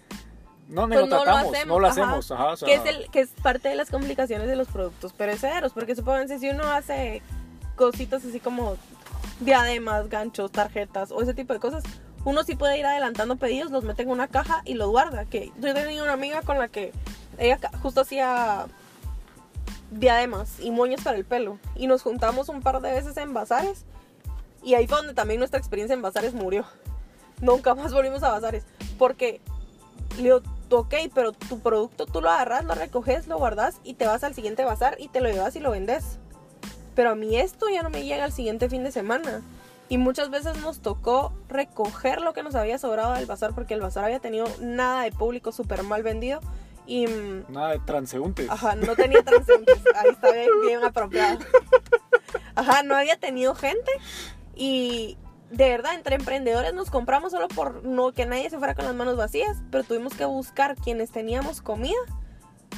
[0.69, 2.31] No, ni Pues lo no lo hacemos, no lo hacemos.
[2.31, 5.13] Ajá, o sea, que, es el, que es parte de las complicaciones de los productos
[5.13, 5.73] perecederos.
[5.73, 7.23] Porque supónganse, si uno hace
[7.75, 8.77] cositas así como
[9.39, 11.83] diademas, ganchos, tarjetas o ese tipo de cosas,
[12.23, 15.25] uno sí puede ir adelantando pedidos, los mete en una caja y los guarda.
[15.25, 16.93] Que yo tenía una amiga con la que
[17.39, 18.67] ella justo hacía
[19.89, 21.57] diademas y moños para el pelo.
[21.75, 23.85] Y nos juntamos un par de veces en bazares.
[24.61, 26.65] Y ahí fue donde también nuestra experiencia en bazares murió.
[27.41, 28.65] Nunca más volvimos a bazares.
[28.99, 29.41] Porque
[30.17, 30.41] le digo,
[30.77, 34.35] ok, pero tu producto tú lo agarras, lo recoges, lo guardas y te vas al
[34.35, 36.19] siguiente bazar y te lo llevas y lo vendes.
[36.95, 39.41] Pero a mí esto ya no me llega al siguiente fin de semana.
[39.87, 43.81] Y muchas veces nos tocó recoger lo que nos había sobrado del bazar porque el
[43.81, 46.41] bazar había tenido nada de público súper mal vendido.
[46.85, 48.49] Y mm, Nada de transeúntes.
[48.49, 49.77] Ajá, no tenía transeúntes.
[49.95, 51.39] Ahí está bien, bien apropiado.
[52.55, 53.91] Ajá, no había tenido gente.
[54.55, 55.17] Y
[55.51, 58.95] de verdad, entre emprendedores nos compramos solo por no que nadie se fuera con las
[58.95, 59.57] manos vacías.
[59.71, 61.97] Pero tuvimos que buscar quienes teníamos comida.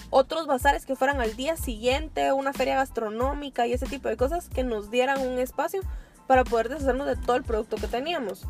[0.09, 4.49] Otros bazares que fueran al día siguiente, una feria gastronómica y ese tipo de cosas
[4.49, 5.81] que nos dieran un espacio
[6.27, 8.45] para poder deshacernos de todo el producto que teníamos.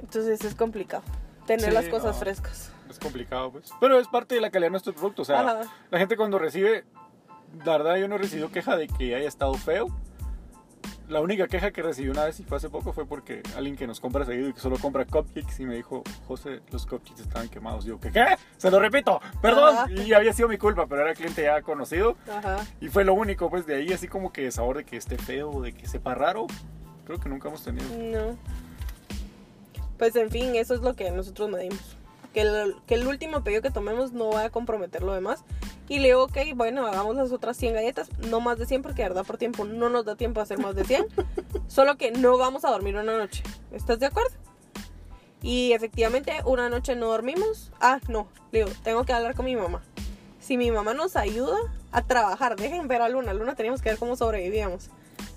[0.00, 1.02] Entonces es complicado
[1.46, 2.20] tener Sí, las cosas no.
[2.20, 2.70] frescas.
[2.88, 3.70] Es complicado, pues.
[3.80, 5.22] Pero es parte de la calidad de nuestro producto.
[5.22, 5.60] O sea, Ajá.
[5.90, 6.84] la gente cuando recibe,
[7.64, 9.88] la verdad yo no he recibido queja de que haya estado feo.
[11.08, 13.86] La única queja que recibí una vez y fue hace poco fue porque alguien que
[13.86, 17.48] nos compra seguido y que solo compra cupcakes y me dijo, José, los cupcakes estaban
[17.48, 17.84] quemados.
[17.84, 18.10] Digo, ¿qué?
[18.10, 18.24] ¿Qué?
[18.56, 19.76] Se lo repito, perdón.
[19.76, 19.90] Ajá.
[19.90, 22.16] Y había sido mi culpa, pero era cliente ya conocido.
[22.30, 22.64] Ajá.
[22.80, 25.60] Y fue lo único, pues de ahí así como que sabor de que esté feo,
[25.60, 26.46] de que sepa raro.
[27.04, 27.86] Creo que nunca hemos tenido.
[27.98, 28.38] No.
[29.98, 31.96] Pues en fin, eso es lo que nosotros medimos.
[32.34, 35.44] Que el, que el último pedido que tomemos no vaya a comprometer lo demás.
[35.88, 38.10] Y le digo, ok, bueno, hagamos las otras 100 galletas.
[38.18, 40.58] No más de 100 porque de verdad por tiempo no nos da tiempo a hacer
[40.58, 41.06] más de 100.
[41.68, 43.42] Solo que no vamos a dormir una noche.
[43.72, 44.32] ¿Estás de acuerdo?
[45.42, 47.70] Y efectivamente una noche no dormimos.
[47.80, 48.28] Ah, no.
[48.50, 49.82] Le digo, tengo que hablar con mi mamá.
[50.40, 51.56] Si mi mamá nos ayuda
[51.92, 53.32] a trabajar, dejen ver a Luna.
[53.32, 54.90] Luna teníamos que ver cómo sobrevivíamos.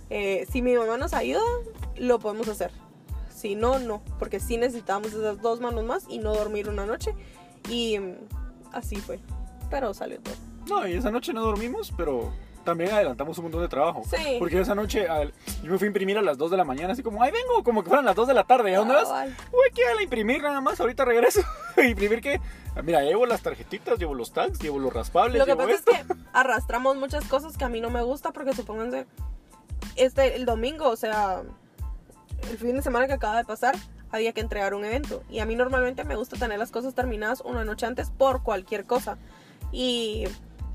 [0.09, 1.41] Eh, si mi mamá nos ayuda,
[1.97, 2.71] lo podemos hacer.
[3.37, 4.01] Si no, no.
[4.17, 7.13] Porque sí necesitábamos esas dos manos más y no dormir una noche.
[7.69, 8.15] Y mm,
[8.73, 9.19] así fue.
[9.69, 10.33] Pero salió todo.
[10.67, 14.01] No, y esa noche no dormimos, pero también adelantamos un montón de trabajo.
[14.09, 14.37] Sí.
[14.39, 16.93] Porque esa noche al- yo me fui a imprimir a las 2 de la mañana,
[16.93, 18.75] así como, ay, vengo, como que fueran las 2 de la tarde.
[18.75, 19.07] ¿A dónde vas?
[19.51, 19.83] Uy, ¿qué?
[19.85, 21.41] A imprimir nada más, ahorita regreso.
[21.77, 22.41] ¿Imprimir qué?
[22.75, 25.75] Ah, Mira, llevo las tarjetitas, llevo los tags, llevo los raspables, Lo que llevo pasa
[25.75, 25.91] esto.
[25.91, 29.05] es que arrastramos muchas cosas que a mí no me gusta porque supónganse,
[29.95, 31.43] este, el domingo, o sea,
[32.49, 33.75] el fin de semana que acaba de pasar
[34.11, 35.23] había que entregar un evento.
[35.29, 38.85] Y a mí normalmente me gusta tener las cosas terminadas una noche antes por cualquier
[38.85, 39.17] cosa.
[39.71, 40.25] Y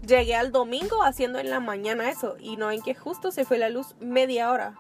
[0.07, 2.37] llegué al domingo haciendo en la mañana eso.
[2.39, 4.75] Y no en que justo se fue la luz media hora.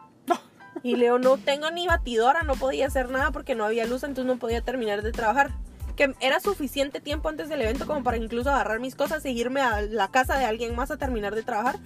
[0.83, 4.25] Y Leo, no tengo ni batidora, no podía hacer nada porque no había luz, entonces
[4.25, 5.51] no podía terminar de trabajar.
[5.97, 9.61] Que era suficiente tiempo antes del evento como para incluso agarrar mis cosas e irme
[9.61, 11.79] a la casa de alguien más a terminar de trabajar.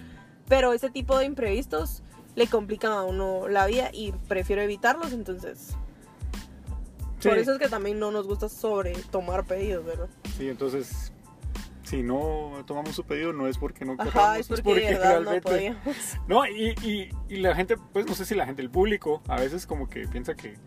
[0.47, 2.01] Pero ese tipo de imprevistos
[2.37, 5.75] le complican a uno la vida y prefiero evitarlos, entonces
[7.19, 7.29] Sí.
[7.29, 10.07] por eso es que también no nos gusta sobre tomar pedidos, ¿verdad?
[10.37, 11.11] Sí, entonces,
[11.81, 15.21] si no tomamos su pedido, no es porque no Ajá, queramos, es porque, de verdad
[15.21, 15.79] no podíamos.
[16.27, 19.37] No, y, y, y la gente, pues no sé si la gente, el público, a
[19.39, 20.57] veces como que piensa que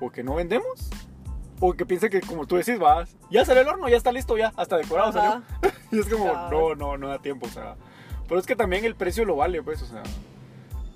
[0.00, 0.90] o que no vendemos,
[1.60, 4.36] o que piensa que como tú decís, vas, ya sale el horno, ya está listo,
[4.36, 5.42] ya, hasta decorado Ajá.
[5.62, 5.74] salió.
[5.92, 6.50] Y es como, Cabal.
[6.50, 7.76] no, no, no da tiempo, o sea.
[8.28, 10.02] Pero es que también el precio lo vale, pues, o sea.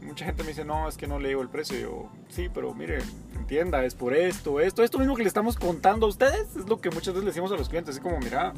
[0.04, 1.78] Mucha gente me dice, no, es que no le digo el precio.
[1.78, 2.98] Yo, sí, pero mire,
[3.34, 6.80] entienda, es por esto, esto, esto mismo que le estamos contando a ustedes, es lo
[6.80, 8.52] que muchas veces le decimos a los clientes, así como, mira,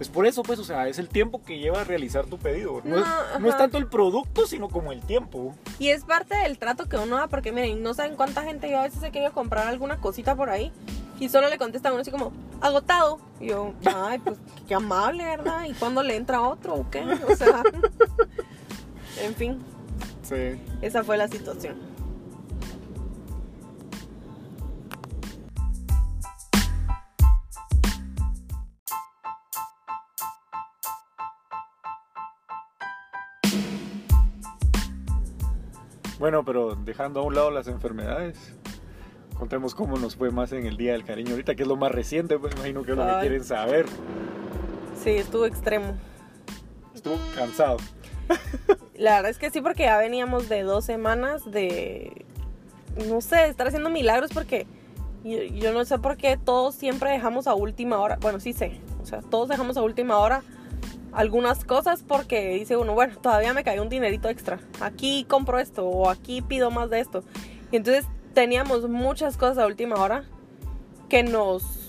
[0.00, 2.80] es por eso, pues, o sea, es el tiempo que lleva a realizar tu pedido.
[2.84, 3.64] No, No, es, no es ajá.
[3.64, 5.54] tanto el producto, sino como el tiempo.
[5.78, 8.78] Y es parte del trato que uno da, porque miren, no saben cuánta gente yo
[8.78, 10.72] a veces he querido comprar alguna cosita por ahí
[11.20, 13.18] y solo le contestan uno así como, agotado.
[13.40, 15.64] Y yo, ay, pues qué amable, ¿verdad?
[15.66, 17.02] ¿Y cuándo le entra otro o qué?
[17.30, 17.62] O sea,
[19.22, 19.58] en fin,
[20.28, 20.60] Sí.
[20.82, 21.76] esa fue la situación.
[36.18, 38.36] Bueno, pero dejando a un lado las enfermedades,
[39.38, 41.92] contemos cómo nos fue más en el Día del Cariño ahorita, que es lo más
[41.92, 43.86] reciente, pues imagino que es lo que quieren saber.
[45.04, 45.94] Sí, estuvo extremo.
[46.94, 47.76] Estuvo cansado.
[48.96, 52.24] La verdad es que sí, porque ya veníamos de dos semanas de,
[53.08, 54.66] no sé, estar haciendo milagros porque
[55.22, 58.16] yo, yo no sé por qué todos siempre dejamos a última hora.
[58.20, 60.42] Bueno, sí sé, o sea, todos dejamos a última hora
[61.16, 64.60] algunas cosas porque dice uno, bueno, todavía me cayó un dinerito extra.
[64.80, 67.24] Aquí compro esto o aquí pido más de esto.
[67.72, 70.24] Y entonces teníamos muchas cosas a última hora
[71.08, 71.85] que nos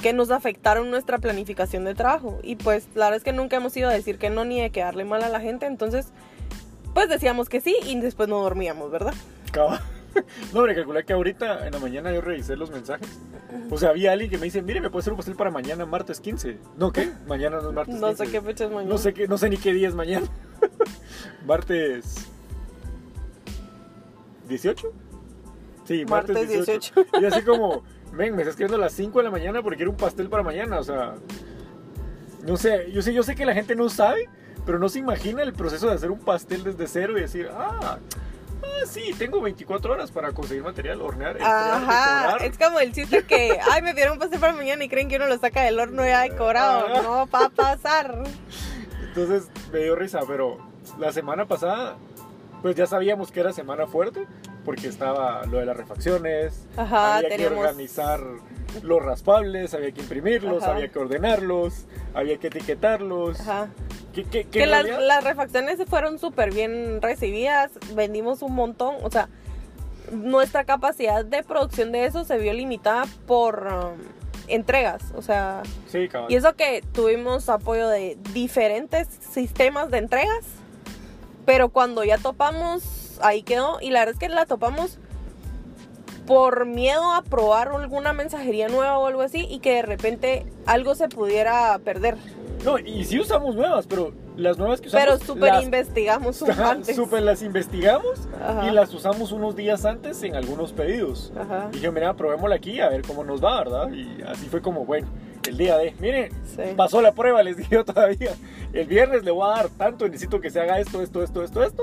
[0.00, 2.38] que nos afectaron nuestra planificación de trabajo.
[2.42, 4.70] Y pues la verdad es que nunca hemos ido a decir que no ni de
[4.70, 5.66] quedarle mal a la gente.
[5.66, 6.08] Entonces,
[6.94, 9.14] pues decíamos que sí y después no dormíamos, ¿verdad?
[9.52, 9.82] Caba.
[10.52, 13.06] No, hombre, calculé que ahorita en la mañana yo revisé los mensajes.
[13.70, 15.86] O sea, había alguien que me dice, mire, me puede hacer un pastel para mañana,
[15.86, 16.58] martes 15.
[16.76, 17.12] No, ¿qué?
[17.28, 18.24] Mañana no es martes No 15.
[18.24, 18.90] sé qué fecha es mañana.
[18.90, 20.26] No sé, qué, no sé ni qué día es mañana.
[21.46, 22.26] martes...
[24.48, 24.90] ¿18?
[25.84, 26.94] Sí, martes, Martes 18.
[27.20, 27.82] Y así como,
[28.18, 30.42] ven, me está escribiendo a las 5 de la mañana porque quiero un pastel para
[30.42, 30.78] mañana.
[30.78, 31.14] O sea,
[32.46, 34.28] no sé, yo sé, yo sé que la gente no sabe,
[34.66, 37.98] pero no se imagina el proceso de hacer un pastel desde cero y decir, ah,
[38.62, 43.58] ah sí, tengo 24 horas para conseguir material, hornear, Ajá, es como el chiste que,
[43.70, 46.04] ay, me dieron un pastel para mañana y creen que uno lo saca del horno
[46.04, 47.02] ya decorado.
[47.02, 48.24] No va a pasar.
[49.00, 50.58] Entonces me dio risa, pero
[50.98, 51.96] la semana pasada,
[52.62, 54.26] pues ya sabíamos que era semana fuerte,
[54.64, 58.20] porque estaba lo de las refacciones, Ajá, había que organizar
[58.82, 60.72] los raspables, había que imprimirlos, Ajá.
[60.74, 63.40] había que ordenarlos, había que etiquetarlos.
[63.40, 63.68] Ajá.
[64.12, 69.10] Que, que- que Que las, las refacciones fueron súper bien recibidas, vendimos un montón, o
[69.10, 69.28] sea,
[70.12, 74.00] nuestra capacidad de producción de eso se vio limitada por um,
[74.48, 80.44] entregas, o sea, Sí, y eso que tuvimos apoyo de diferentes sistemas de entregas,
[81.44, 84.98] pero cuando ya topamos, ahí quedó, y la verdad es que la topamos
[86.26, 90.94] por miedo a probar alguna mensajería nueva o algo así y que de repente algo
[90.94, 92.16] se pudiera perder.
[92.64, 95.06] No, y sí usamos nuevas, pero las nuevas que usamos...
[95.06, 96.94] Pero súper las- investigamos un Ajá, antes.
[96.96, 98.66] súper las investigamos Ajá.
[98.68, 101.32] y las usamos unos días antes en algunos pedidos.
[101.38, 101.68] Ajá.
[101.72, 103.90] Y dije, mira, probémosla aquí a ver cómo nos va, ¿verdad?
[103.92, 105.06] Y así fue como, bueno,
[105.48, 106.62] el día de, miren, Sí.
[106.76, 108.32] pasó la prueba, les dije yo todavía.
[108.72, 111.62] El viernes le voy a dar tanto, necesito que se haga esto, esto, esto, esto,
[111.62, 111.82] esto.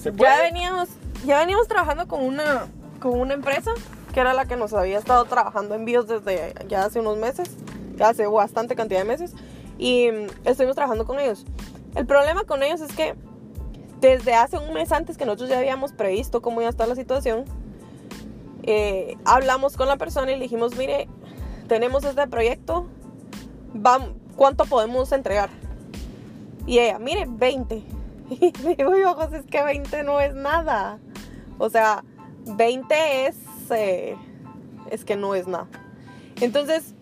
[0.00, 0.30] ¿Se puede?
[0.30, 0.88] Ya veníamos,
[1.24, 2.66] ya veníamos trabajando con una,
[3.00, 3.72] con una empresa
[4.12, 7.50] que era la que nos había estado trabajando envíos desde ya hace unos meses,
[7.96, 9.34] ya hace bastante cantidad de meses,
[9.78, 11.44] y mm, estuvimos trabajando con ellos.
[11.94, 13.14] El problema con ellos es que
[14.00, 16.94] desde hace un mes antes que nosotros ya habíamos previsto cómo iba a estar la
[16.94, 17.44] situación,
[18.62, 21.08] eh, hablamos con la persona y le dijimos, mire,
[21.68, 22.86] tenemos este proyecto,
[24.36, 25.50] ¿cuánto podemos entregar?
[26.66, 27.82] Y ella, mire, 20.
[28.28, 30.98] Y digo yo, José, es que 20 no es nada.
[31.58, 32.04] O sea,
[32.44, 33.36] 20 es,
[33.70, 34.16] eh,
[34.90, 35.68] es que no es nada.
[36.40, 36.94] Entonces,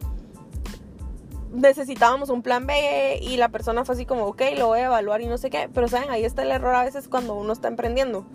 [1.50, 5.22] necesitábamos un plan B y la persona fue así como, ok, lo voy a evaluar
[5.22, 5.70] y no sé qué.
[5.72, 6.10] Pero, ¿saben?
[6.10, 8.26] Ahí está el error a veces cuando uno está emprendiendo.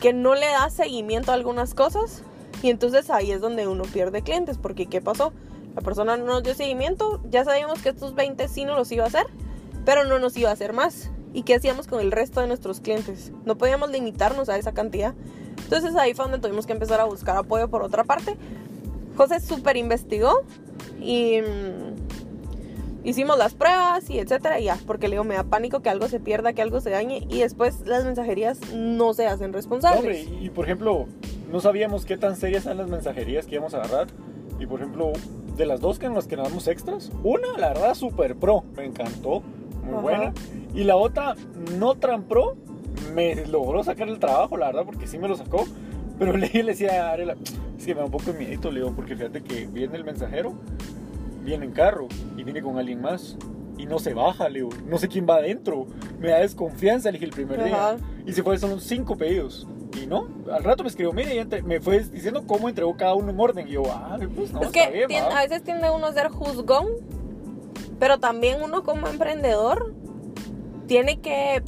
[0.00, 2.22] que no le da seguimiento a algunas cosas
[2.62, 5.32] y entonces ahí es donde uno pierde clientes porque ¿qué pasó?
[5.78, 9.04] La persona no nos dio seguimiento, ya sabíamos que estos 20 sí no los iba
[9.04, 9.26] a hacer,
[9.84, 11.12] pero no nos iba a hacer más.
[11.32, 13.30] ¿Y qué hacíamos con el resto de nuestros clientes?
[13.44, 15.14] No podíamos limitarnos a esa cantidad.
[15.62, 18.36] Entonces ahí fue donde tuvimos que empezar a buscar apoyo por otra parte.
[19.16, 20.42] José súper investigó
[21.00, 25.78] y mm, hicimos las pruebas y etcétera, y ya, porque le digo, me da pánico
[25.78, 29.52] que algo se pierda, que algo se dañe y después las mensajerías no se hacen
[29.52, 30.26] responsables.
[30.26, 31.06] Hombre, y por ejemplo,
[31.52, 34.08] no sabíamos qué tan serias eran las mensajerías que íbamos a agarrar.
[34.58, 35.12] Y por ejemplo,
[35.58, 38.64] de las dos que en las que nos damos extras, una, la verdad, super pro,
[38.76, 39.42] me encantó,
[39.82, 40.00] muy Ajá.
[40.00, 40.32] buena.
[40.74, 41.34] Y la otra,
[41.78, 42.56] no tan pro,
[43.14, 45.66] me logró sacar el trabajo, la verdad, porque sí me lo sacó.
[46.18, 47.36] Pero le, le decía a Arela,
[47.76, 50.04] es que me da un poco de miedito, le digo, porque fíjate que viene el
[50.04, 50.54] mensajero,
[51.44, 53.36] viene en carro y viene con alguien más.
[53.76, 55.86] Y no se baja, le digo, no sé quién va adentro.
[56.18, 57.94] Me da desconfianza, le dije el primer Ajá.
[57.96, 58.04] día.
[58.26, 59.68] Y se fue, son cinco pedidos.
[60.02, 63.30] Y no, al rato me escribió, mire, te- me fue diciendo cómo entregó cada uno
[63.30, 63.68] en orden.
[63.68, 65.38] Y yo, ah, pues no, es está que bien, tien- va".
[65.38, 66.86] a veces tiende uno a ser juzgón,
[67.98, 69.94] pero también uno como emprendedor
[70.86, 71.62] tiene que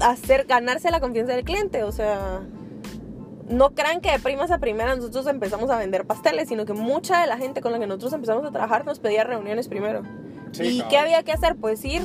[0.00, 2.40] hacer ganarse la confianza del cliente, o sea,
[3.48, 7.20] no crean que de primas a primera nosotros empezamos a vender pasteles, sino que mucha
[7.20, 10.02] de la gente con la que nosotros empezamos a trabajar nos pedía reuniones primero.
[10.52, 10.90] Sí, ¿Y cabal.
[10.90, 11.56] qué había que hacer?
[11.56, 12.02] Pues ir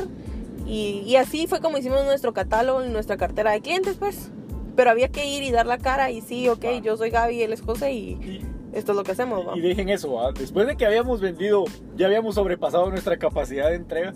[0.65, 4.31] y, y así fue como hicimos nuestro catálogo y nuestra cartera de clientes, pues.
[4.79, 6.77] Pero había que ir y dar la cara y sí, ok, Va.
[6.79, 9.45] yo soy Gaby, él es José y Y, esto es lo que hacemos.
[9.45, 9.57] ¿va?
[9.57, 10.31] y dejen eso, ¿va?
[10.31, 11.65] después de que habíamos vendido,
[11.97, 14.13] ya habíamos sobrepasado nuestra capacidad de entrega.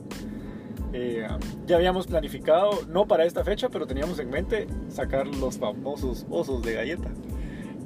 [0.93, 1.28] eh,
[1.67, 6.62] ya habíamos planificado, no para esta fecha, pero teníamos en mente sacar los famosos osos
[6.62, 7.10] de galleta.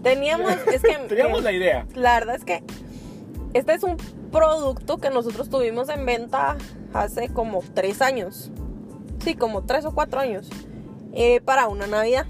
[0.04, 1.88] Teníamos, es que Teníamos eh, la idea.
[1.96, 2.62] la verdad es que
[3.56, 3.98] este es un
[4.32, 6.58] producto que nosotros tuvimos en venta
[6.94, 8.52] hace como tres años.
[9.24, 10.48] Sí, como tres o cuatro años.
[11.14, 12.28] eh, para una Navidad.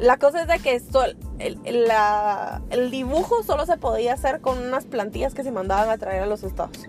[0.00, 4.86] La cosa es de que esto, el, el- dibujo solo se podía hacer con unas
[4.86, 6.88] plantillas que se mandaban a traer a los estados.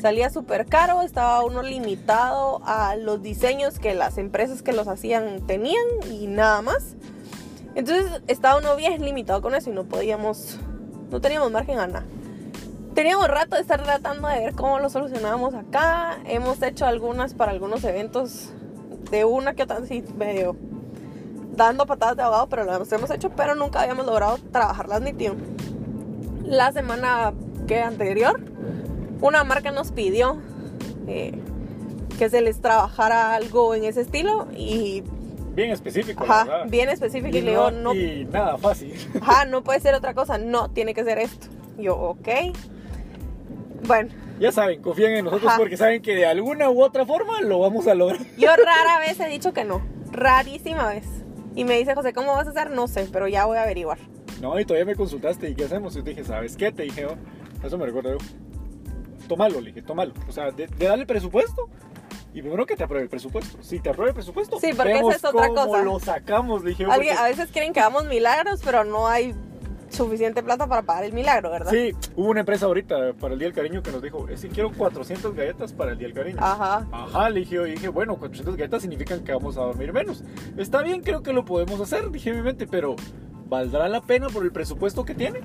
[0.00, 5.46] Salía súper caro, estaba uno limitado a los diseños que las empresas que los hacían
[5.46, 6.96] tenían y nada más.
[7.76, 10.58] Entonces estaba uno bien limitado con eso y no podíamos,
[11.10, 12.06] no teníamos margen a nada.
[12.94, 16.18] Teníamos rato de estar tratando de ver cómo lo solucionábamos acá.
[16.26, 18.50] Hemos hecho algunas para algunos eventos
[19.12, 20.56] de una que otra, así medio
[21.54, 25.34] dando patadas de abogado, pero lo hemos, hecho, pero nunca habíamos logrado trabajarlas nítido.
[26.44, 27.32] La semana
[27.66, 28.40] que anterior,
[29.20, 30.38] una marca nos pidió
[31.06, 31.38] eh,
[32.18, 35.02] que se les trabajara algo en ese estilo y
[35.54, 36.66] Bien específico, ajá, verdad.
[36.70, 38.94] bien específico y, Y le digo, no- y nada fácil.
[39.20, 41.48] ajá, no puede ser otra cosa, no, tiene que ser esto.
[41.78, 42.28] Yo, ok.
[43.86, 44.10] Bueno,
[44.40, 45.58] Ya saben, confíen en nosotros Ajá.
[45.58, 48.20] porque saben que de alguna u otra forma lo vamos a lograr.
[48.38, 51.04] yo rara vez he dicho que no, rarísima vez.
[51.54, 52.70] Y me dice, José, ¿cómo vas a hacer?
[52.70, 53.98] No sé, pero ya voy a averiguar.
[54.40, 55.94] No, y todavía me consultaste y ¿qué hacemos?
[55.96, 56.72] Y te dije, ¿sabes qué?
[56.72, 57.16] Te dije, oh,
[57.64, 58.18] eso me recuerdo yo.
[59.28, 60.12] Tómalo, le dije, tómalo.
[60.28, 61.68] O sea, de, de darle presupuesto
[62.34, 63.58] y primero que te apruebe el presupuesto.
[63.62, 65.82] Si te apruebe el presupuesto, Sí, porque vemos esa es otra cómo cosa.
[65.84, 66.82] lo sacamos, le dije.
[66.84, 69.34] yo, porque- a veces quieren que hagamos milagros, pero no hay
[69.92, 71.70] suficiente plata para pagar el milagro, ¿verdad?
[71.70, 74.48] Sí, hubo una empresa ahorita para el Día del Cariño que nos dijo, es que
[74.48, 76.38] quiero 400 galletas para el Día del Cariño.
[76.40, 76.86] Ajá.
[76.90, 80.24] Ajá, le dije, yo, y dije, bueno, 400 galletas significan que vamos a dormir menos.
[80.56, 82.96] Está bien, creo que lo podemos hacer, dije en mi mente, pero
[83.46, 85.40] ¿valdrá la pena por el presupuesto que tiene?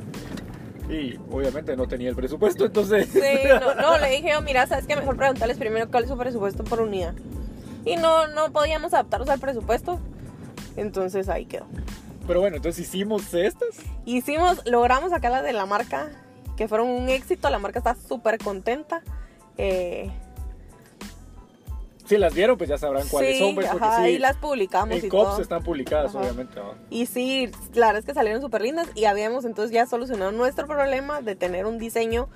[0.89, 3.09] Y obviamente no tenía el presupuesto, entonces...
[3.09, 3.19] Sí,
[3.59, 6.63] no, no, le dije yo, mira, sabes que mejor preguntarles primero cuál es su presupuesto
[6.63, 7.13] por unidad.
[7.85, 9.99] Y no, no podíamos adaptarnos al presupuesto.
[10.75, 11.65] Entonces ahí quedó.
[12.27, 13.69] Pero bueno, entonces hicimos estas.
[14.05, 16.09] Hicimos, logramos sacarlas de la marca,
[16.57, 17.49] que fueron un éxito.
[17.49, 19.01] La marca está súper contenta.
[19.57, 20.11] Eh,
[22.05, 25.05] Si las vieron, pues ya sabrán cuáles son, pues, ajá, sí, y las publicamos en
[25.05, 25.41] y COPS todo.
[25.41, 26.19] están publicadas, Ajá.
[26.19, 26.55] obviamente.
[26.59, 26.73] ¿no?
[26.89, 30.67] Y sí, la verdad es que salieron súper lindas y habíamos entonces ya solucionado nuestro
[30.67, 32.29] problema de tener un diseño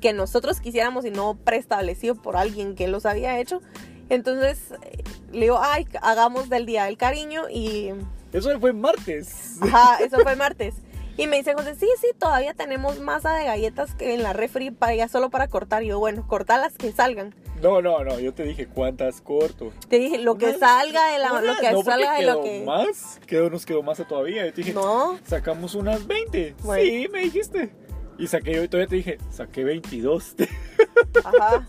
[0.00, 3.62] que nosotros quisiéramos y no preestablecido por alguien que los había hecho.
[4.10, 7.92] Entonces eh, le digo, ay, hagamos del Día del Cariño y...
[8.32, 9.56] Eso fue martes.
[9.62, 10.74] Ajá, eso fue martes.
[11.18, 14.70] Y me dice José, sí, sí, todavía tenemos masa de galletas que en la refri
[14.70, 15.82] para ya solo para cortar.
[15.82, 17.34] Y yo, bueno, cortar las que salgan.
[17.62, 19.72] No, no, no, yo te dije cuántas corto.
[19.88, 21.40] Te dije, lo que salga de la...
[21.40, 22.62] Lo que no, salga de lo que...
[22.66, 24.44] más, quedó, nos quedó más todavía.
[24.44, 26.54] Yo te dije, No, sacamos unas 20.
[26.62, 26.84] Bueno.
[26.84, 27.72] Sí, me dijiste.
[28.18, 30.34] Y saqué yo todavía te dije, saqué 22.
[31.24, 31.66] Ajá.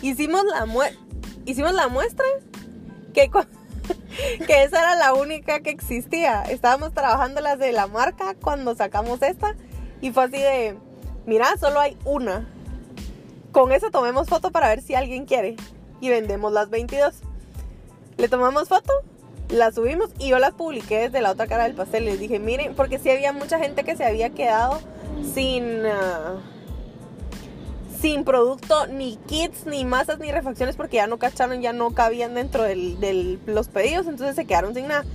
[0.00, 0.96] Hicimos la, mue-
[1.44, 2.24] Hicimos la muestra
[3.12, 3.44] que, cu-
[4.46, 6.42] que esa era la única que existía.
[6.42, 9.54] Estábamos trabajando las de la marca cuando sacamos esta
[10.00, 10.76] y fue así de,
[11.26, 12.48] mira, solo hay una.
[13.52, 15.56] Con eso tomemos foto para ver si alguien quiere
[16.00, 17.14] y vendemos las 22.
[18.16, 18.92] Le tomamos foto
[19.48, 22.04] Las subimos y yo las publiqué desde la otra cara del pastel.
[22.04, 24.80] Les dije, miren, porque sí había mucha gente que se había quedado
[25.34, 25.84] sin...
[25.86, 26.40] ah,
[28.04, 32.34] sin producto, ni kits, ni masas, ni refacciones, porque ya no cacharon, ya no cabían
[32.34, 35.06] dentro de los pedidos, entonces se quedaron sin nada.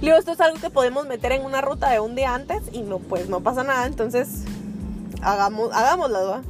[0.00, 2.62] Le digo, esto es algo que podemos meter en una ruta de un día antes
[2.70, 4.44] y no, pues no pasa nada, entonces
[5.22, 6.42] hagamos, hagámoslo, ¿va?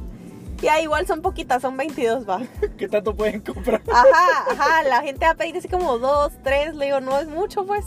[0.61, 2.43] Ya igual son poquitas, son 22, va.
[2.77, 3.81] ¿Qué tanto pueden comprar?
[3.91, 7.27] Ajá, ajá, la gente va a pedir así como dos, tres, le digo, no es
[7.27, 7.85] mucho, pues.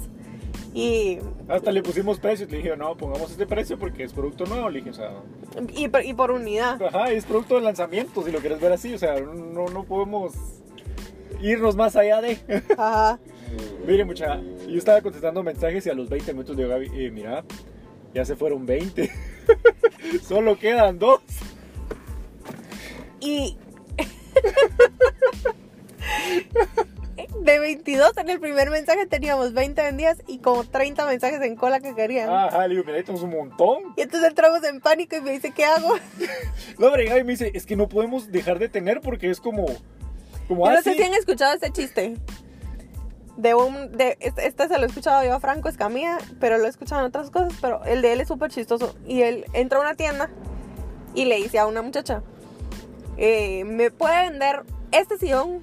[0.74, 2.50] Y, Hasta le pusimos precios.
[2.50, 4.68] Le dije, no, pongamos este precio porque es producto nuevo.
[4.70, 5.12] Le dije, o sea,
[5.74, 6.80] y, por- y por unidad.
[6.82, 8.94] ajá, es producto de lanzamiento, si lo quieres ver así.
[8.94, 10.34] O sea, no, no podemos
[11.40, 12.38] irnos más allá de.
[12.76, 13.18] Ajá.
[13.86, 17.44] Mire, mucha, yo estaba contestando mensajes y a los 20 minutos de Gaby, eh, mira,
[18.12, 19.10] ya se fueron 20.
[20.22, 21.20] Solo quedan dos.
[23.20, 23.56] Y.
[27.40, 31.80] De 22 en el primer mensaje teníamos 20 vendidas y como 30 mensajes en cola
[31.80, 32.30] que querían.
[32.30, 33.94] Ajá, le digo, mira, ahí tenemos un montón.
[33.96, 35.94] Y entonces entramos en pánico y me dice, ¿qué hago?
[36.78, 39.66] No, hombre, Gaby me dice, es que no podemos dejar de tener porque es como.
[40.46, 40.90] Como Yo no así.
[40.90, 42.16] sé si han escuchado este chiste.
[43.36, 43.92] De un.
[43.96, 47.00] De, este, este se lo he escuchado yo a Franco Escamilla, pero lo he escuchado
[47.00, 47.52] en otras cosas.
[47.60, 48.94] Pero el de él es súper chistoso.
[49.06, 50.30] Y él entra a una tienda
[51.14, 52.22] y le dice a una muchacha:
[53.16, 54.62] eh, ¿Me puede vender
[54.92, 55.62] este sillón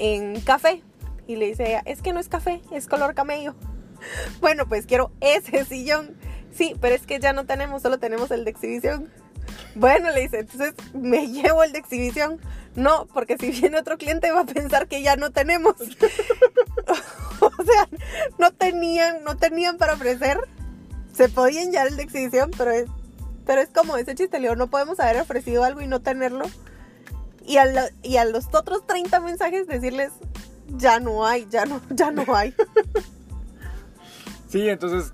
[0.00, 0.82] en café?
[1.26, 3.54] Y le dice ella: Es que no es café, es color camello.
[4.40, 6.16] Bueno, pues quiero ese sillón.
[6.52, 9.10] Sí, pero es que ya no tenemos, solo tenemos el de exhibición.
[9.74, 12.40] Bueno, le dice, entonces me llevo el de exhibición.
[12.76, 15.74] No, porque si viene otro cliente va a pensar que ya no tenemos.
[17.40, 17.88] o sea,
[18.38, 20.38] no tenían, no tenían para ofrecer.
[21.12, 22.86] Se podían llevar el de exhibición, pero es,
[23.44, 26.44] pero es como ese chiste, le digo, no podemos haber ofrecido algo y no tenerlo.
[27.46, 30.12] Y a, la- y a los otros 30 mensajes decirles,
[30.76, 32.54] ya no hay, ya no, ya no hay.
[34.48, 35.12] Sí, entonces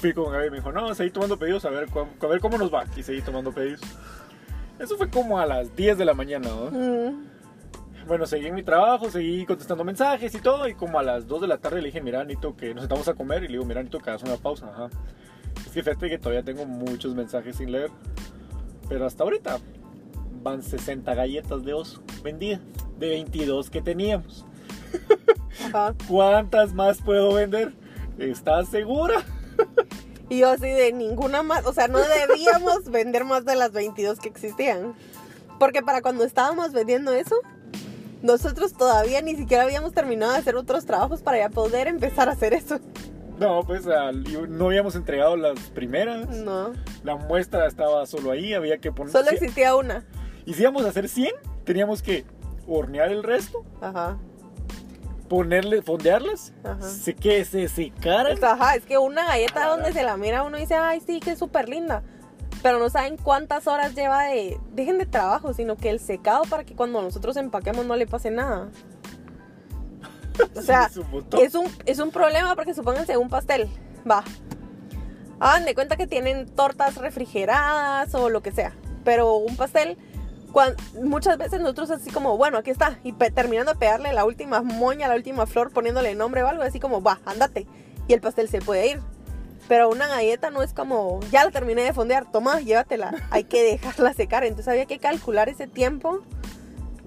[0.00, 1.88] fui con Gaby y me dijo, no, seguí tomando pedidos a ver,
[2.20, 2.84] a ver cómo nos va.
[2.96, 3.80] Y seguí tomando pedidos.
[4.78, 6.70] Eso fue como a las 10 de la mañana, ¿no?
[6.70, 7.24] Mm,
[8.06, 10.68] Bueno, seguí en mi trabajo, seguí contestando mensajes y todo.
[10.68, 13.08] Y como a las 2 de la tarde le dije, mira, Nito, que nos sentamos
[13.08, 13.44] a comer.
[13.44, 14.66] Y le digo, mira, Nito, que hagas una pausa.
[14.68, 14.88] Ajá.
[15.56, 17.90] Es que fíjate que todavía tengo muchos mensajes sin leer.
[18.88, 19.58] Pero hasta ahorita
[20.44, 22.60] van 60 galletas de oso vendidas.
[22.98, 24.46] De 22 que teníamos.
[25.66, 25.94] ajá.
[26.06, 27.72] ¿Cuántas más puedo vender?
[28.18, 29.24] ¿Estás segura?
[30.28, 34.20] Y yo así de ninguna más, o sea, no debíamos vender más de las 22
[34.20, 34.94] que existían.
[35.58, 37.36] Porque para cuando estábamos vendiendo eso,
[38.22, 42.32] nosotros todavía ni siquiera habíamos terminado de hacer otros trabajos para ya poder empezar a
[42.32, 42.78] hacer eso.
[43.38, 43.84] No, pues
[44.48, 46.28] no habíamos entregado las primeras.
[46.28, 46.72] No,
[47.02, 49.12] La muestra estaba solo ahí, había que poner...
[49.12, 50.04] solo existía una.
[50.46, 51.30] Y si íbamos a hacer 100,
[51.64, 52.24] teníamos que
[52.66, 54.16] hornear el resto, Ajá.
[55.28, 58.42] ponerle, fondearlas, se, que se secaran.
[58.42, 61.38] Ajá, es que una galleta donde se la mira uno dice, ay, sí, que es
[61.38, 62.02] súper linda.
[62.62, 66.64] Pero no saben cuántas horas lleva de, dejen de trabajo, sino que el secado para
[66.64, 68.70] que cuando nosotros empaquemos no le pase nada.
[70.56, 71.00] O sea, Sí,
[71.38, 73.68] es es un, es un problema porque supónganse un pastel,
[74.10, 74.24] va.
[75.40, 78.72] Hagan de cuenta que tienen tortas refrigeradas o lo que sea.
[79.04, 79.98] Pero un pastel,
[81.02, 82.98] muchas veces nosotros así como, bueno, aquí está.
[83.02, 86.62] Y pe- terminando de pegarle la última moña, la última flor, poniéndole nombre o algo,
[86.62, 87.66] así como, va, andate.
[88.06, 89.00] Y el pastel se puede ir.
[89.66, 93.14] Pero una galleta no es como, ya la terminé de fondear, toma, llévatela.
[93.30, 94.44] Hay que dejarla secar.
[94.44, 96.20] Entonces había que calcular ese tiempo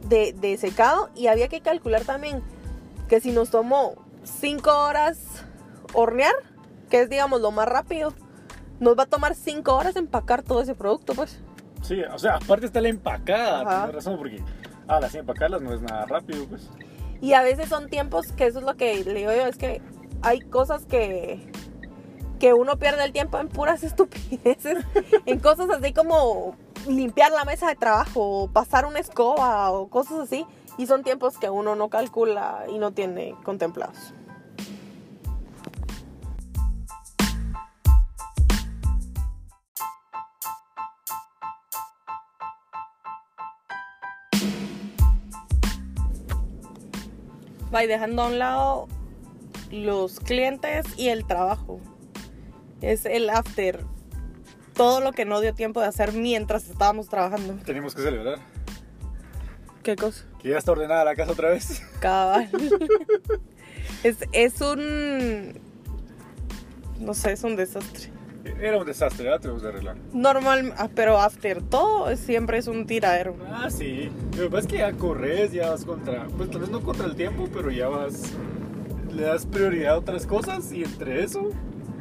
[0.08, 2.42] de, de secado y había que calcular también
[3.08, 3.94] que si nos tomó
[4.24, 5.20] 5 horas
[5.94, 6.34] hornear,
[6.90, 8.14] que es digamos lo más rápido,
[8.80, 11.40] nos va a tomar 5 horas empacar todo ese producto, pues.
[11.82, 13.76] Sí, o sea, aparte está la empacada, Ajá.
[13.78, 14.44] tienes razón, porque
[14.88, 16.70] ah, las empacarlas no es nada rápido, pues.
[17.22, 19.82] Y a veces son tiempos que eso es lo que le digo yo, es que
[20.22, 21.50] hay cosas que
[22.40, 24.86] que uno pierde el tiempo en puras estupideces,
[25.26, 26.56] en cosas así como
[26.88, 30.46] limpiar la mesa de trabajo, o pasar una escoba o cosas así,
[30.78, 34.14] y son tiempos que uno no calcula y no tiene contemplados.
[47.74, 48.88] Va y dejando a un lado
[49.72, 51.80] los clientes y el trabajo.
[52.82, 53.84] Es el after.
[54.74, 57.56] Todo lo que no dio tiempo de hacer mientras estábamos trabajando.
[57.66, 58.40] Tenemos que celebrar.
[59.84, 60.26] ¿Qué cosa?
[60.40, 61.82] Que ya está ordenada la casa otra vez.
[62.00, 62.50] Cabal.
[64.04, 65.60] es, es un.
[67.00, 68.17] No sé, es un desastre.
[68.60, 69.42] Era un desastre, ¿verdad?
[69.42, 69.98] Tenemos que arreglar.
[70.14, 73.36] Normal, ah, pero after todo siempre es un tiradero.
[73.50, 74.10] Ah, sí.
[74.36, 76.28] Lo que pasa es que ya corres, ya vas contra.
[76.38, 78.34] Pues tal vez no contra el tiempo, pero ya vas
[79.18, 81.50] le das prioridad a otras cosas y entre eso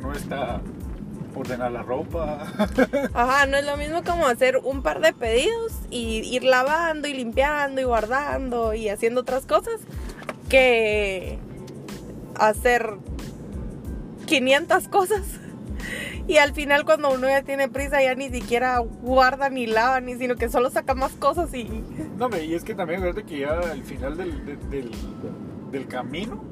[0.03, 0.61] no está
[1.35, 2.47] ordenar la ropa.
[3.15, 7.15] Ajá, no es lo mismo como hacer un par de pedidos y ir lavando y
[7.15, 9.81] limpiando y guardando y haciendo otras cosas
[10.49, 11.39] que
[12.39, 12.95] hacer
[14.27, 15.23] 500 cosas.
[16.29, 20.17] Y al final cuando uno ya tiene prisa ya ni siquiera guarda ni lava ni
[20.17, 21.65] sino que solo saca más cosas y...
[22.19, 24.91] No, y es que también fíjate que ya al final del, de- del,
[25.71, 26.43] del camino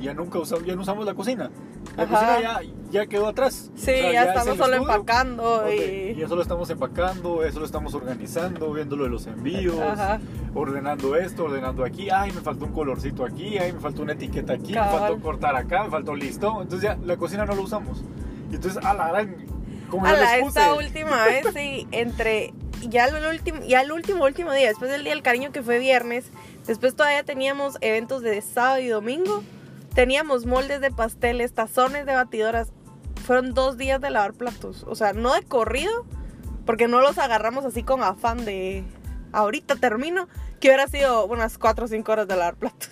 [0.00, 1.50] ya nunca usamos, ya no usamos la cocina.
[1.96, 2.12] La Ajá.
[2.14, 2.60] cocina ya,
[2.92, 3.70] ya quedó atrás.
[3.74, 4.92] Sí, O sea, ya es estamos solo estudio.
[4.94, 6.14] empacando Ok, y...
[6.14, 10.20] Ya solo estamos empacando, ya solo estamos organizando, viendo lo de los envíos, Ajá.
[10.54, 12.08] ordenando esto, ordenando aquí.
[12.10, 14.92] Ay, me faltó un colorcito aquí, ay, me faltó una etiqueta aquí, Cabal.
[14.92, 16.62] me faltó cortar acá, me faltó listo.
[16.62, 18.02] Entonces ya la cocina no lo usamos.
[18.52, 19.36] Entonces, a la gran,
[19.90, 22.52] como A la esta última vez, sí, entre
[22.88, 25.78] ya el último, ya el último, último día, después del Día del Cariño que fue
[25.78, 26.26] viernes,
[26.66, 29.42] después todavía teníamos eventos de sábado y domingo,
[29.94, 32.72] teníamos moldes de pasteles, tazones de batidoras,
[33.26, 36.06] fueron dos días de lavar platos, o sea, no de corrido,
[36.64, 38.84] porque no los agarramos así con afán de
[39.32, 40.28] ahorita termino,
[40.60, 42.90] que hubiera sido unas cuatro o cinco horas de lavar platos.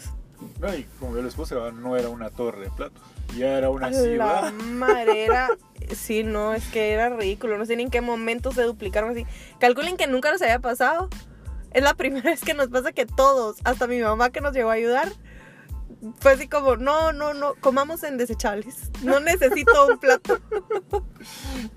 [0.60, 3.02] No, y como yo les puse, no era una torre de platos,
[3.36, 4.52] ya era una La ciudad.
[4.52, 5.48] madre era.
[5.94, 7.58] Sí, no, es que era ridículo.
[7.58, 9.24] No sé ni en qué momento se duplicaron así.
[9.60, 11.08] Calculen que nunca nos había pasado.
[11.70, 14.70] Es la primera vez que nos pasa que todos, hasta mi mamá que nos llegó
[14.70, 15.12] a ayudar,
[16.18, 18.90] fue así como: no, no, no, comamos en desechables.
[19.02, 20.40] No necesito un plato.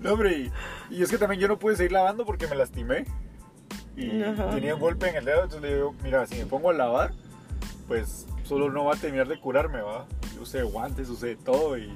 [0.00, 0.52] No, hombre, y,
[0.90, 3.04] y es que también yo no pude seguir lavando porque me lastimé.
[3.96, 4.50] Y Ajá.
[4.50, 7.12] tenía un golpe en el dedo, entonces le digo, mira, si me pongo a lavar,
[7.86, 10.06] pues solo no va a terminar de curarme, ¿va?
[10.40, 11.94] Usé guantes, usé todo y...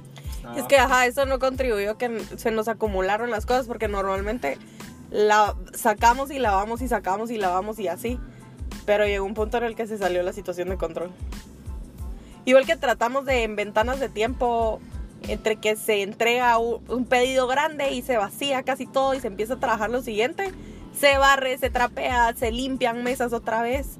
[0.55, 4.59] Es que, ajá, eso no contribuyó que se nos acumularon las cosas porque normalmente
[5.09, 8.19] la sacamos y lavamos y sacamos y lavamos y así.
[8.85, 11.11] Pero llegó un punto en el que se salió la situación de control.
[12.45, 14.79] Igual que tratamos de en ventanas de tiempo
[15.27, 19.55] entre que se entrega un pedido grande y se vacía casi todo y se empieza
[19.55, 20.51] a trabajar lo siguiente,
[20.97, 23.97] se barre, se trapea, se limpian mesas otra vez.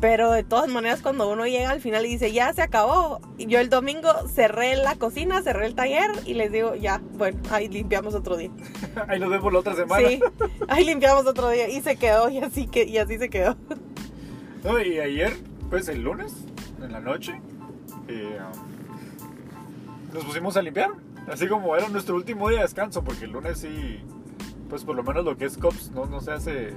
[0.00, 3.60] Pero de todas maneras, cuando uno llega al final y dice, ya se acabó, yo
[3.60, 8.14] el domingo cerré la cocina, cerré el taller y les digo, ya, bueno, ahí limpiamos
[8.14, 8.50] otro día.
[9.08, 10.08] Ahí nos vemos la otra semana.
[10.08, 10.20] Sí,
[10.68, 13.56] ahí limpiamos otro día y se quedó y así, que, y así se quedó.
[14.62, 15.32] No, y ayer,
[15.70, 16.34] pues el lunes,
[16.82, 17.40] en la noche,
[18.08, 18.38] eh,
[20.12, 20.90] nos pusimos a limpiar.
[21.28, 24.00] Así como era nuestro último día de descanso, porque el lunes sí,
[24.68, 26.74] pues por lo menos lo que es COPS no, no se hace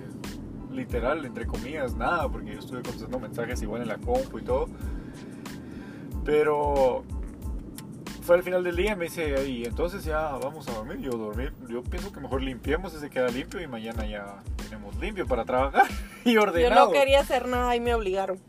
[0.74, 4.67] literal, entre comillas, nada, porque yo estuve contestando mensajes igual en la compu y todo.
[6.26, 7.03] Pero
[8.21, 10.99] fue al final del día me dice, y entonces ya vamos a dormir.
[10.99, 14.95] Yo dormir, yo pienso que mejor limpiemos y se queda limpio y mañana ya tenemos
[14.97, 15.86] limpio para trabajar
[16.26, 16.88] y Yo ordenado.
[16.88, 18.39] no quería hacer nada y me obligaron.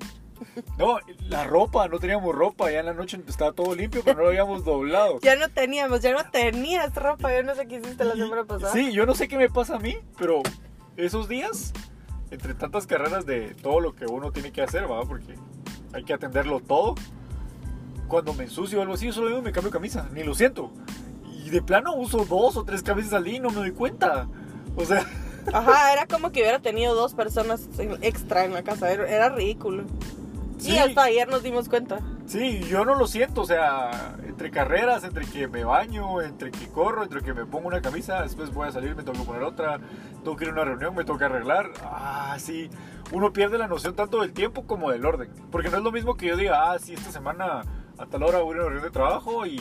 [0.78, 0.98] No,
[1.28, 4.28] la ropa, no teníamos ropa, ya en la noche estaba todo limpio, pero no lo
[4.28, 5.18] habíamos doblado.
[5.22, 8.72] Ya no teníamos, ya no tenías ropa, yo no sé qué hiciste la semana pasada.
[8.72, 10.42] Sí, yo no sé qué me pasa a mí, pero
[10.96, 11.72] esos días,
[12.34, 15.02] entre tantas carreras de todo lo que uno tiene que hacer, ¿va?
[15.02, 15.34] Porque
[15.92, 16.94] hay que atenderlo todo.
[18.08, 20.70] Cuando me ensucio o algo así, yo solo me cambio camisa, ni lo siento.
[21.44, 24.28] Y de plano uso dos o tres camisas al día y no me doy cuenta.
[24.76, 25.06] O sea,
[25.52, 27.68] Ajá, era como que hubiera tenido dos personas
[28.00, 29.84] extra en la casa, era ridículo.
[30.58, 30.78] Sí.
[30.78, 32.00] Hasta ayer nos dimos cuenta.
[32.26, 36.68] Sí, yo no lo siento, o sea, entre carreras, entre que me baño, entre que
[36.68, 39.42] corro, entre que me pongo una camisa, después voy a salir, me tengo que poner
[39.42, 39.78] otra,
[40.22, 41.70] tengo que ir a una reunión, me tengo que arreglar.
[41.82, 42.70] Ah, sí,
[43.12, 45.30] uno pierde la noción tanto del tiempo como del orden.
[45.50, 47.62] Porque no es lo mismo que yo diga, ah, sí, esta semana
[47.98, 49.60] a tal hora voy a una reunión de trabajo y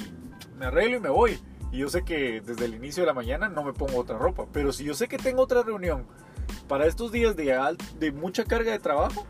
[0.58, 1.40] me arreglo y me voy.
[1.72, 4.46] Y yo sé que desde el inicio de la mañana no me pongo otra ropa,
[4.54, 6.06] pero si yo sé que tengo otra reunión
[6.68, 9.26] para estos días de, de mucha carga de trabajo,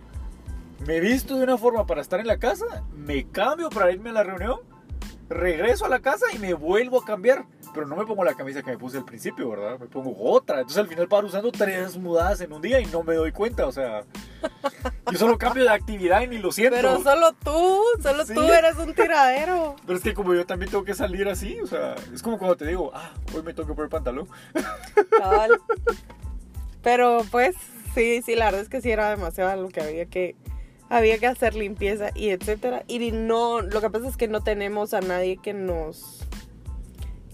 [0.86, 4.14] me visto de una forma para estar en la casa, me cambio para irme a
[4.14, 4.60] la reunión,
[5.30, 7.46] regreso a la casa y me vuelvo a cambiar.
[7.74, 9.80] Pero no me pongo la camisa que me puse al principio, ¿verdad?
[9.80, 10.58] Me pongo otra.
[10.58, 13.66] Entonces al final paro usando tres mudadas en un día y no me doy cuenta.
[13.66, 14.04] O sea,
[15.12, 16.76] yo solo cambio de actividad y ni lo siento.
[16.76, 18.36] Pero solo tú, solo Sí.
[18.36, 19.76] tú eres un tiradero.
[19.88, 22.58] Pero es que como yo también tengo que salir así, o sea, es como cuando
[22.58, 24.28] te digo, ah, hoy me tengo que poner pantalón.
[26.84, 27.56] Pero pues,
[27.96, 30.36] sí, sí, la verdad es que sí era demasiado lo que había que
[30.94, 32.84] había que hacer limpieza y etcétera.
[32.88, 36.20] Y no, lo que pasa es que no tenemos a nadie que nos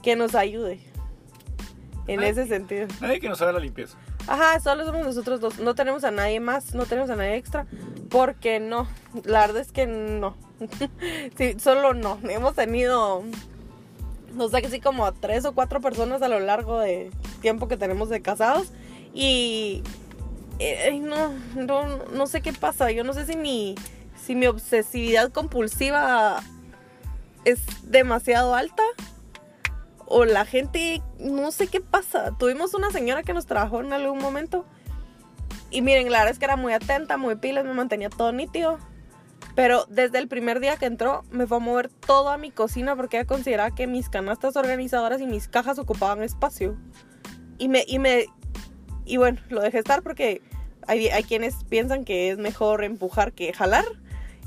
[0.02, 0.80] que nos ayude.
[2.08, 2.30] En Ay.
[2.30, 2.88] ese sentido.
[3.02, 3.98] Nadie que nos haga la limpieza.
[4.28, 5.60] Ajá, solo somos nosotros dos.
[5.60, 7.68] No tenemos a nadie más, no tenemos a nadie extra.
[8.10, 8.88] Porque no,
[9.26, 10.38] la verdad es que no.
[11.38, 12.18] sí, solo no.
[12.24, 13.24] Hemos tenido,
[14.34, 17.68] no sé, que sí, como a tres o cuatro personas a lo largo de tiempo
[17.68, 18.72] que tenemos de casados.
[19.14, 19.84] Y
[20.60, 22.92] eh, no, no, no sé qué pasa.
[22.92, 23.76] Yo no sé si mi,
[24.22, 26.42] si mi obsesividad compulsiva
[27.46, 28.84] es demasiado alta
[30.06, 32.36] o la gente, no sé qué pasa.
[32.38, 34.66] Tuvimos una señora que nos trabajó en algún momento
[35.72, 38.80] y miren, la verdad es que era muy atenta, muy pilas, me mantenía todo nítido.
[39.56, 43.18] Pero desde el primer día que entró, me fue a mover toda mi cocina porque
[43.18, 46.78] ella consideraba que mis canastas organizadoras y mis cajas ocupaban espacio.
[47.58, 48.28] Y me, y me,
[49.10, 50.42] y bueno, lo dejé estar porque
[50.88, 53.86] hay, hay quienes piensan que es mejor empujar que jalar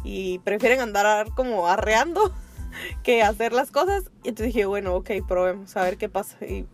[0.04, 2.32] y prefieren andar como arreando
[3.02, 4.04] que hacer las cosas.
[4.22, 6.36] Y entonces dije, bueno, ok, probemos a ver qué pasa.
[6.44, 6.66] Y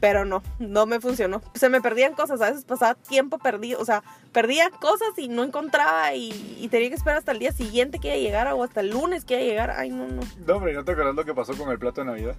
[0.00, 1.42] pero no, no me funcionó.
[1.54, 4.02] Se me perdían cosas, a veces pasaba tiempo perdido, o sea,
[4.32, 8.54] perdía cosas y no encontraba y, tenía que esperar hasta el día siguiente que llegara
[8.54, 9.78] o hasta el lunes que llegara.
[9.78, 10.22] Ay, no, no.
[10.46, 12.36] No, hombre, ¿no te acuerdas lo que pasó con el plato de Navidad?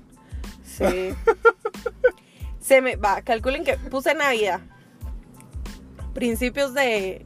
[0.63, 1.13] Sí.
[2.61, 4.61] Se me, va, calculen que puse Navidad.
[6.13, 7.25] Principios de,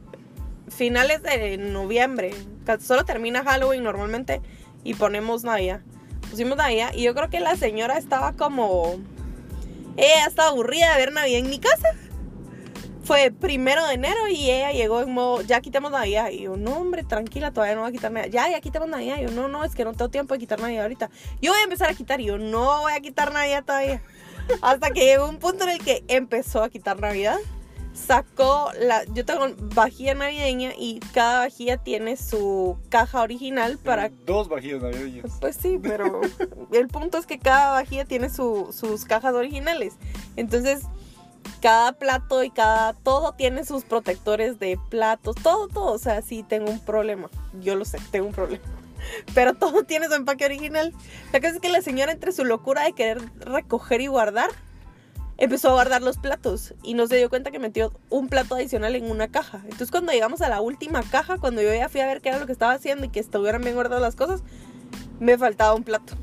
[0.68, 2.32] finales de noviembre.
[2.80, 4.40] Solo termina Halloween normalmente
[4.82, 5.80] y ponemos Navidad.
[6.30, 8.98] Pusimos Navidad y yo creo que la señora estaba como
[9.96, 11.88] ella estaba aburrida de ver Navidad en mi casa.
[13.04, 16.30] Fue primero de enero y ella llegó en modo, ya quitamos Navidad.
[16.30, 18.32] Y yo, no, hombre, tranquila, todavía no voy a quitar Navidad.
[18.32, 19.18] Ya, ya quitamos Navidad.
[19.18, 21.10] Y yo, no, no, es que no tengo tiempo de quitar Navidad ahorita.
[21.40, 22.20] Yo voy a empezar a quitar.
[22.22, 24.02] Y yo, no voy a quitar Navidad todavía.
[24.62, 27.36] Hasta que llegó un punto en el que empezó a quitar Navidad
[27.94, 29.04] sacó la.
[29.14, 34.10] Yo tengo vajilla navideña y cada vajilla tiene su caja original para.
[34.26, 35.32] Dos vajillas navideñas.
[35.40, 36.20] Pues sí, pero
[36.72, 39.94] el punto es que cada vajilla tiene sus cajas originales.
[40.36, 40.82] Entonces,
[41.62, 42.92] cada plato y cada.
[42.92, 45.36] Todo tiene sus protectores de platos.
[45.36, 45.92] Todo, todo.
[45.92, 47.30] O sea, sí tengo un problema.
[47.60, 48.64] Yo lo sé, tengo un problema.
[49.34, 50.92] Pero todo tiene su empaque original.
[51.32, 54.50] La cosa es que la señora, entre su locura de querer recoger y guardar
[55.38, 58.94] empezó a guardar los platos y no se dio cuenta que metió un plato adicional
[58.94, 59.60] en una caja.
[59.64, 62.38] Entonces cuando llegamos a la última caja, cuando yo ya fui a ver qué era
[62.38, 64.42] lo que estaba haciendo y que estuvieran bien guardadas las cosas,
[65.20, 66.14] me faltaba un plato.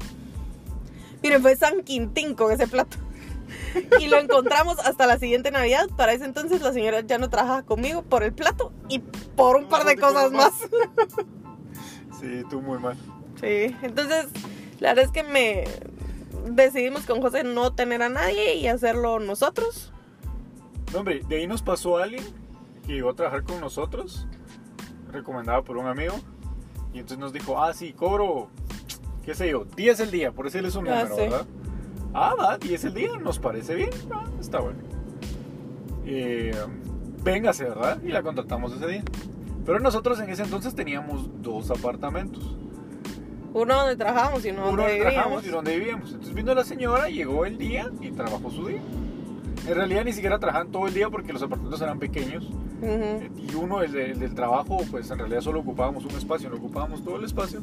[1.21, 2.97] Miren, fue San Quintín con ese plato.
[3.99, 5.87] Y lo encontramos hasta la siguiente Navidad.
[5.95, 9.69] Para ese entonces la señora ya no trabajaba conmigo por el plato y por un
[9.69, 10.53] par de cosas más.
[12.19, 12.95] Sí, tú muy mal.
[13.39, 14.27] Sí, entonces
[14.79, 15.63] la verdad es que me,
[16.45, 19.91] decidimos con José no tener a nadie y hacerlo nosotros.
[20.93, 22.23] No, hombre, de ahí nos pasó alguien
[22.85, 24.27] que llegó a trabajar con nosotros,
[25.11, 26.15] recomendado por un amigo,
[26.93, 28.49] y entonces nos dijo, ah, sí, cobro,
[29.23, 31.45] qué sé yo, 10 el día, por decirles un número, ¿verdad?
[32.13, 34.79] Ah, va, 10 el día, nos parece bien, ah, está bueno.
[36.05, 36.53] Eh,
[37.23, 38.01] véngase, ¿verdad?
[38.03, 39.03] Y la contratamos ese día.
[39.65, 42.57] Pero nosotros en ese entonces teníamos dos apartamentos.
[43.53, 46.09] Uno donde trabajamos y uno, uno donde trabajamos y donde vivíamos.
[46.11, 48.81] Entonces vino la señora, llegó el día y trabajó su día.
[49.67, 52.49] En realidad ni siquiera trabajaban todo el día porque los apartamentos eran pequeños.
[53.37, 57.17] Y uno, el, del trabajo, pues en realidad solo ocupábamos un espacio, no ocupábamos todo
[57.17, 57.61] el espacio.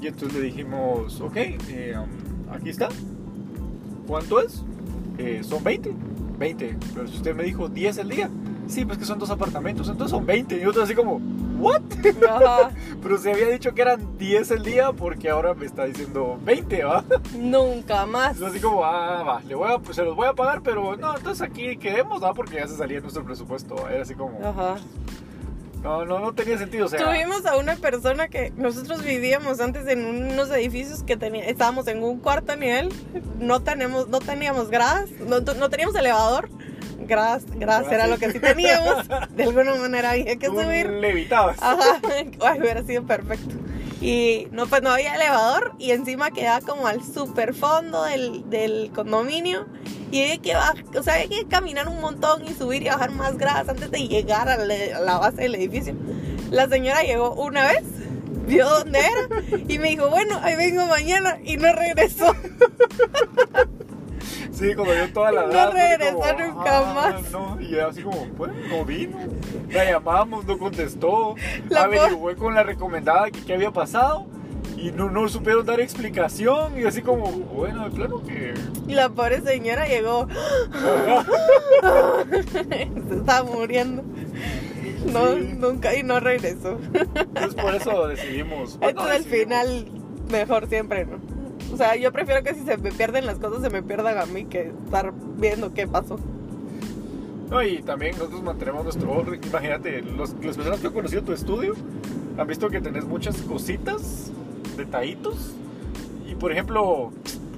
[0.00, 2.88] Y entonces le dijimos, ok, eh, um, aquí está.
[4.06, 4.64] ¿Cuánto es?
[5.18, 5.92] Eh, son 20.
[6.38, 6.76] 20.
[6.94, 8.30] Pero si usted me dijo 10 el día.
[8.70, 10.56] Sí, pues que son dos apartamentos, entonces son 20.
[10.56, 11.20] Y otro así como,
[11.58, 11.82] ¿what?
[13.02, 16.84] Pero se había dicho que eran 10 el día porque ahora me está diciendo 20,
[16.84, 17.04] ¿va?
[17.36, 18.40] Nunca más.
[18.40, 21.16] Así como, ah, va, le voy a, pues, se los voy a pagar, pero no,
[21.16, 22.32] entonces aquí quedemos, ¿va?
[22.32, 23.88] Porque ya se salía nuestro presupuesto.
[23.88, 24.38] Era así como...
[24.46, 24.76] Ajá.
[25.82, 26.86] No, no, no tenía sentido.
[26.86, 31.46] O sea, Tuvimos a una persona que nosotros vivíamos antes en unos edificios que tenía,
[31.46, 32.90] estábamos en un cuarto nivel,
[33.40, 36.50] no tenemos, no teníamos gradas, no, no teníamos elevador
[37.10, 39.06] gras, gras era lo que sí teníamos.
[39.36, 40.88] De alguna manera había que subir.
[40.88, 41.58] Levitabas.
[41.60, 42.00] Ajá,
[42.58, 43.56] hubiera sido perfecto.
[44.00, 48.90] Y no, pues no había elevador y encima quedaba como al super fondo del, del
[48.94, 49.66] condominio.
[50.10, 50.56] Y había que,
[50.98, 54.48] o sea, que caminar un montón y subir y bajar más gradas antes de llegar
[54.48, 55.94] a la base del edificio.
[56.50, 57.84] La señora llegó una vez,
[58.46, 62.34] vio dónde era y me dijo, bueno, ahí vengo mañana y no regresó.
[64.60, 67.30] Sí, cuando yo toda la No regresó nunca ah, más.
[67.30, 69.16] No, y así como, pues, no vino.
[69.70, 71.34] La llamamos, no contestó.
[71.70, 74.26] La averigué con la recomendada que qué había pasado.
[74.76, 76.78] Y no, no supieron dar explicación.
[76.78, 78.52] Y así como, bueno, de plano que.
[78.86, 80.28] Y la pobre señora llegó.
[83.08, 84.02] Se estaba muriendo.
[85.10, 86.78] No, nunca y no regresó.
[86.92, 88.78] Entonces por eso decidimos.
[88.82, 89.86] Esto es el final
[90.30, 91.39] mejor siempre, ¿no?
[91.72, 94.26] O sea, yo prefiero que si se me pierden las cosas, se me pierdan a
[94.26, 96.18] mí que estar viendo qué pasó.
[97.50, 99.40] No, y también nosotros mantenemos nuestro orden.
[99.42, 101.74] Imagínate, los, las personas que han conocido tu estudio
[102.38, 104.30] han visto que tenés muchas cositas,
[104.76, 105.54] detallitos.
[106.28, 107.10] Y por ejemplo,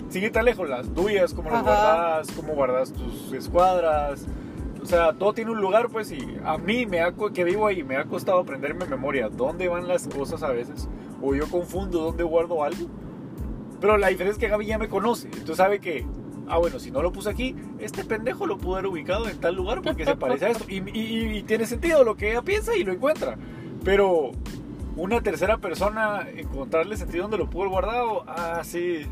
[0.09, 4.27] sigue tan lejos las tuyas, cómo las guardas, cómo guardas tus escuadras.
[4.83, 7.83] O sea, todo tiene un lugar, pues, y a mí me ha, que vivo ahí
[7.85, 10.89] me ha costado aprenderme memoria dónde van las cosas a veces.
[11.23, 12.89] O yo confundo dónde guardo algo.
[13.83, 15.27] Pero la diferencia es que Gaby ya me conoce.
[15.27, 16.07] Entonces sabe que,
[16.49, 19.57] ah, bueno, si no lo puse aquí, este pendejo lo pudo haber ubicado en tal
[19.57, 20.65] lugar porque se parece a esto.
[20.69, 23.37] Y, y- y tiene sentido lo que ella piensa y lo encuentra.
[23.85, 24.31] Pero
[24.97, 29.05] una tercera persona, encontrarle sentido donde lo pudo haber guardado, ah, sí.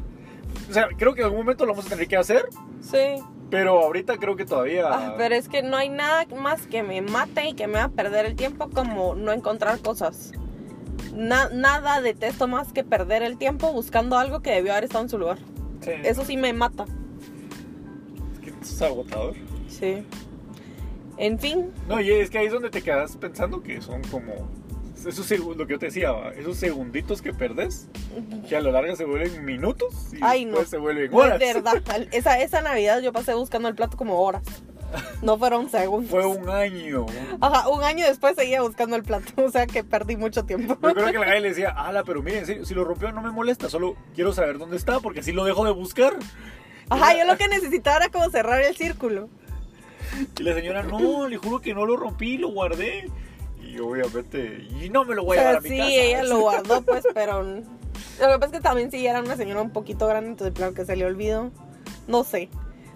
[0.71, 2.49] O sea, creo que en algún momento lo vamos a tener que hacer,
[2.81, 3.17] Sí.
[3.51, 4.87] pero ahorita creo que todavía...
[4.89, 7.89] Ah, pero es que no hay nada más que me mate y que me haga
[7.89, 10.33] perder el tiempo como no encontrar cosas.
[11.15, 15.11] Na- nada detesto más que perder el tiempo buscando algo que debió haber estado en
[15.11, 15.39] su lugar.
[15.81, 16.85] Sí, Eso sí me mata.
[18.35, 19.35] es que es agotador.
[19.69, 20.05] Sí.
[21.17, 24.49] En fin, No, y es que ahí es donde te quedas pensando que son como
[24.97, 27.89] esos lo que yo te decía, esos segunditos que perdes,
[28.49, 30.51] que a lo largo se vuelven minutos y Ay, no.
[30.53, 31.39] después se vuelven horas.
[31.39, 31.83] verdad,
[32.13, 34.43] esa, esa Navidad yo pasé buscando el plato como horas.
[35.23, 36.11] No fueron segundos.
[36.11, 37.07] Fue un año.
[37.41, 40.79] Ajá, un año después seguía buscando el plato, o sea que perdí mucho tiempo.
[40.83, 43.13] Yo creo que la galla le decía, ala, pero miren, en serio, si lo rompió
[43.13, 46.15] no me molesta, solo quiero saber dónde está porque así lo dejo de buscar.
[46.89, 49.29] Ajá, yo lo que necesitaba era como cerrar el círculo.
[50.39, 53.09] Y la señora, no, le juro que no lo rompí, lo guardé.
[53.63, 55.91] Y obviamente, y no me lo O voy a llevar sea, a mi sí, casa.
[55.91, 57.43] ella lo guardó, pues, pero.
[57.43, 60.75] Lo que pasa es que también sí era una señora un poquito grande, entonces, claro
[60.75, 61.53] que se le olvidó.
[62.09, 62.49] No sé.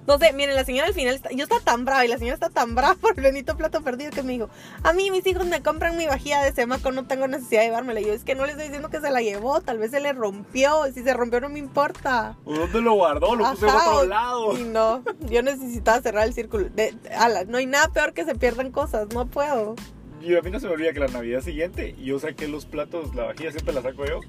[0.07, 2.35] No sé, miren, la señora al final, está- yo estaba tan brava y la señora
[2.35, 4.51] está tan brava por el bendito plato perdido que me dijo,
[4.83, 8.01] a mí mis hijos me compran mi vajilla de semaco, no tengo necesidad de llevármela.
[8.01, 10.01] Y yo, es que no le estoy diciendo que se la llevó, tal vez se
[10.01, 12.37] le rompió, si se rompió no me importa.
[12.45, 13.35] ¿O ¿Dónde lo guardó?
[13.35, 14.59] Lo puse en otro lado.
[14.59, 16.69] Y no, yo necesitaba cerrar el círculo.
[16.75, 19.75] De, ala, no hay nada peor que se pierdan cosas, no puedo.
[20.21, 23.15] Y a mí no se me olvida que la Navidad siguiente yo saqué los platos,
[23.15, 24.21] la vajilla siempre la saco yo.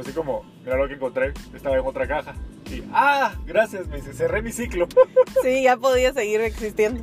[0.00, 2.34] Fue así como, mira lo que encontré, estaba en otra caja.
[2.70, 4.88] Y, ah, gracias, me dice, cerré mi ciclo.
[5.42, 7.02] Sí, ya podía seguir existiendo.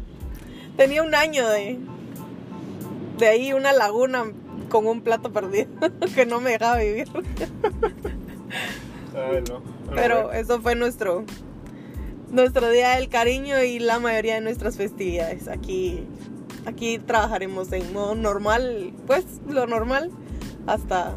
[0.77, 1.77] Tenía un año de.
[3.19, 4.25] De ahí una laguna
[4.69, 5.67] con un plato perdido
[6.15, 7.07] que no me dejaba vivir.
[9.15, 9.61] Ay, no.
[9.93, 11.23] Pero eso fue nuestro.
[12.31, 15.47] Nuestro día del cariño y la mayoría de nuestras festividades.
[15.47, 16.03] Aquí.
[16.65, 18.91] Aquí trabajaremos en modo normal.
[19.05, 20.09] Pues lo normal.
[20.65, 21.15] Hasta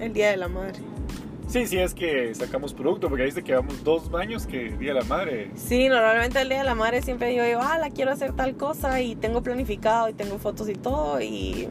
[0.00, 0.93] el día de la madre.
[1.54, 4.92] Sí, sí, es que sacamos producto, porque ahí dice que llevamos dos años que Día
[4.92, 5.52] de la Madre.
[5.54, 8.56] Sí, normalmente el día de la madre siempre digo yo, ah, la quiero hacer tal
[8.56, 11.68] cosa y tengo planificado y tengo fotos y todo y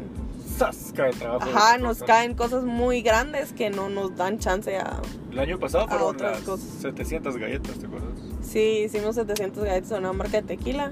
[0.57, 0.93] ¡Sas!
[0.95, 1.49] Cae el trabajo.
[1.53, 5.01] Ajá, nos caen cosas muy grandes que no nos dan chance a...
[5.29, 6.65] El año pasado fueron otras las cosas.
[6.79, 8.11] 700 galletas, ¿te acuerdas?
[8.41, 10.91] Sí, hicimos 700 galletas a una marca de tequila.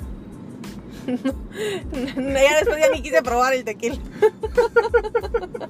[1.08, 3.96] ya después ya ni quise probar el tequila.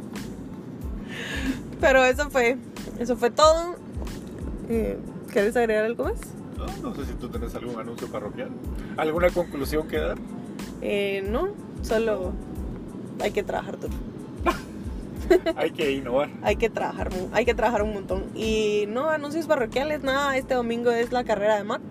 [1.80, 2.58] Pero eso fue,
[3.00, 3.76] eso fue todo.
[4.70, 4.98] Eh,
[5.32, 6.20] ¿Quieres agregar algo más?
[6.58, 8.50] No, no sé si tú tenés algún anuncio parroquial.
[8.98, 10.18] ¿Alguna conclusión que dar?
[10.82, 11.50] Eh, no,
[11.82, 12.34] solo
[13.20, 13.94] hay que trabajar duro.
[15.56, 16.30] Hay que innovar.
[16.42, 18.26] Hay que trabajar, hay que trabajar un montón.
[18.36, 20.36] Y no, anuncios parroquiales, nada.
[20.36, 21.82] Este domingo es la carrera de Mac.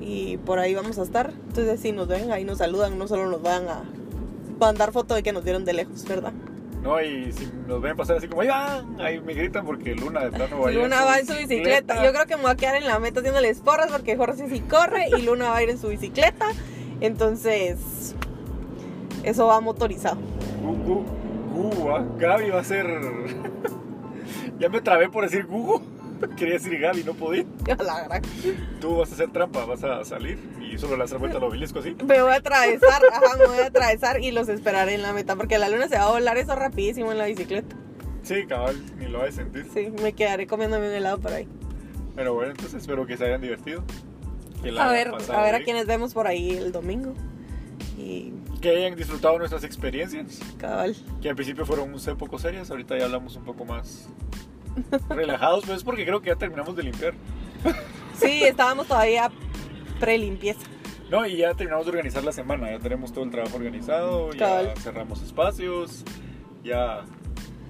[0.00, 1.32] Y por ahí vamos a estar.
[1.48, 3.84] Entonces, si nos ven, ahí nos saludan, no solo nos van a
[4.58, 6.32] mandar foto de que nos dieron de lejos, ¿verdad?
[6.82, 10.24] No, y si nos ven pasar así como, ahí van, ahí me gritan porque Luna
[10.24, 12.04] de plano va a ir Luna va en su bicicleta.
[12.04, 14.60] Yo creo que me voy a quedar en la meta haciéndoles porras porque Jorge sí,
[14.60, 16.46] corre y Luna va a ir en su bicicleta.
[17.00, 18.16] Entonces,
[19.22, 20.16] eso va motorizado.
[20.60, 21.04] Gugu,
[21.54, 22.04] Gugu, ¿ah?
[22.18, 22.86] Gaby va a ser...
[24.58, 25.80] ya me trabé por decir Gugu.
[26.36, 27.44] Quería decir Gaby, no podía.
[27.78, 28.22] A la gran.
[28.80, 31.78] Tú vas a hacer trampa, vas a salir y solo le hacer vuelta al obelisco
[31.80, 31.94] así.
[32.06, 35.36] Me voy a atravesar, ajá, me voy a atravesar y los esperaré en la meta
[35.36, 37.76] porque la luna se va a volar eso rapidísimo en la bicicleta.
[38.22, 39.66] Sí, cabal, ni lo vas a sentir.
[39.72, 41.48] Sí, me quedaré comiéndome un helado por ahí.
[42.14, 43.82] Pero bueno, entonces espero que se hayan divertido.
[44.78, 47.14] A ver, a ver a quienes vemos por ahí el domingo.
[47.98, 50.40] Y Que hayan disfrutado nuestras experiencias.
[50.58, 50.94] cabal.
[51.20, 54.08] Que al principio fueron un poco serias, ahorita ya hablamos un poco más
[55.08, 57.14] relajados, pues porque creo que ya terminamos de limpiar.
[58.18, 59.30] Sí, estábamos todavía
[60.00, 60.60] pre-limpieza.
[61.10, 64.74] No, y ya terminamos de organizar la semana, ya tenemos todo el trabajo organizado, ya
[64.76, 66.04] cerramos espacios,
[66.64, 67.04] ya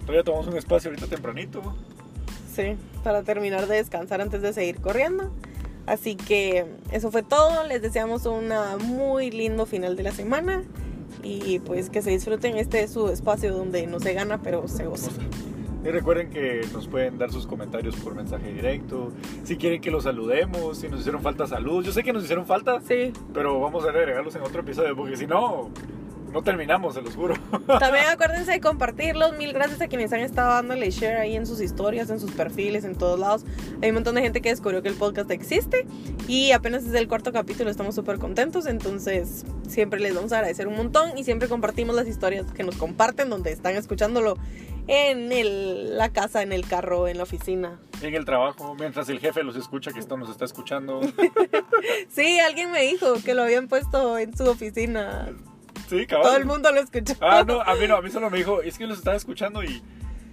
[0.02, 1.60] todavía tomamos un espacio ahorita tempranito.
[2.54, 5.32] Sí, para terminar de descansar antes de seguir corriendo.
[5.86, 7.66] Así que eso fue todo.
[7.66, 10.62] Les deseamos un muy lindo final de la semana.
[11.22, 12.58] Y pues que se disfruten.
[12.58, 15.10] Este es su espacio donde no se gana, pero se goza.
[15.84, 19.10] Y recuerden que nos pueden dar sus comentarios por mensaje directo,
[19.42, 21.84] si quieren que los saludemos, si nos hicieron falta saludos.
[21.86, 23.12] Yo sé que nos hicieron falta, Sí.
[23.34, 25.70] pero vamos a agregarlos en otro episodio porque si no,
[26.32, 27.34] no terminamos, se los juro.
[27.80, 29.36] También acuérdense de compartirlos.
[29.36, 32.84] Mil gracias a quienes han estado dándole share ahí en sus historias, en sus perfiles,
[32.84, 33.44] en todos lados.
[33.82, 35.84] Hay un montón de gente que descubrió que el podcast existe
[36.28, 38.66] y apenas es el cuarto capítulo, estamos súper contentos.
[38.66, 42.76] Entonces, siempre les vamos a agradecer un montón y siempre compartimos las historias que nos
[42.76, 44.36] comparten donde están escuchándolo
[44.88, 47.80] en el- la casa, en el carro, en la oficina.
[48.02, 51.00] En el trabajo, mientras el jefe los escucha, que esto nos está escuchando.
[52.08, 55.30] Sí, alguien me dijo que lo habían puesto en su oficina.
[55.88, 56.26] Sí, cabrón.
[56.28, 57.14] Todo el mundo lo escuchó.
[57.20, 59.62] Ah, no, a mí no, a mí solo me dijo, es que los estaba escuchando
[59.62, 59.82] y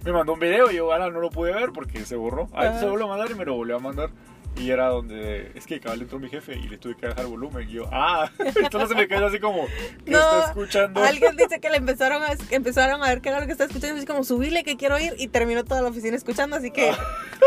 [0.04, 2.48] me mandó un video y yo, ahora no lo pude ver porque se borró.
[2.52, 2.78] Ah, Ah.
[2.80, 4.10] se volvió a mandar y me lo volvió a mandar.
[4.56, 7.68] Y era donde, es que cabal entró mi jefe y le tuve que dejar volumen.
[7.68, 9.66] Y yo, ah, entonces se me quedó así como,
[10.04, 11.02] ¿qué No, está escuchando?
[11.02, 13.96] Alguien dice que le empezaron a, empezaron a ver qué era lo que está escuchando.
[13.96, 15.14] Así como subirle que quiero ir.
[15.18, 16.56] Y terminó toda la oficina escuchando.
[16.56, 16.92] Así que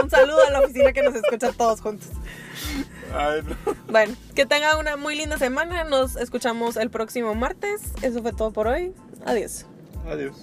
[0.01, 2.09] un saludo a la oficina que nos escucha todos juntos.
[3.15, 3.75] Ay, no.
[3.89, 5.83] Bueno, que tengan una muy linda semana.
[5.83, 7.81] Nos escuchamos el próximo martes.
[8.01, 8.93] Eso fue todo por hoy.
[9.25, 9.65] Adiós.
[10.07, 10.35] Adiós.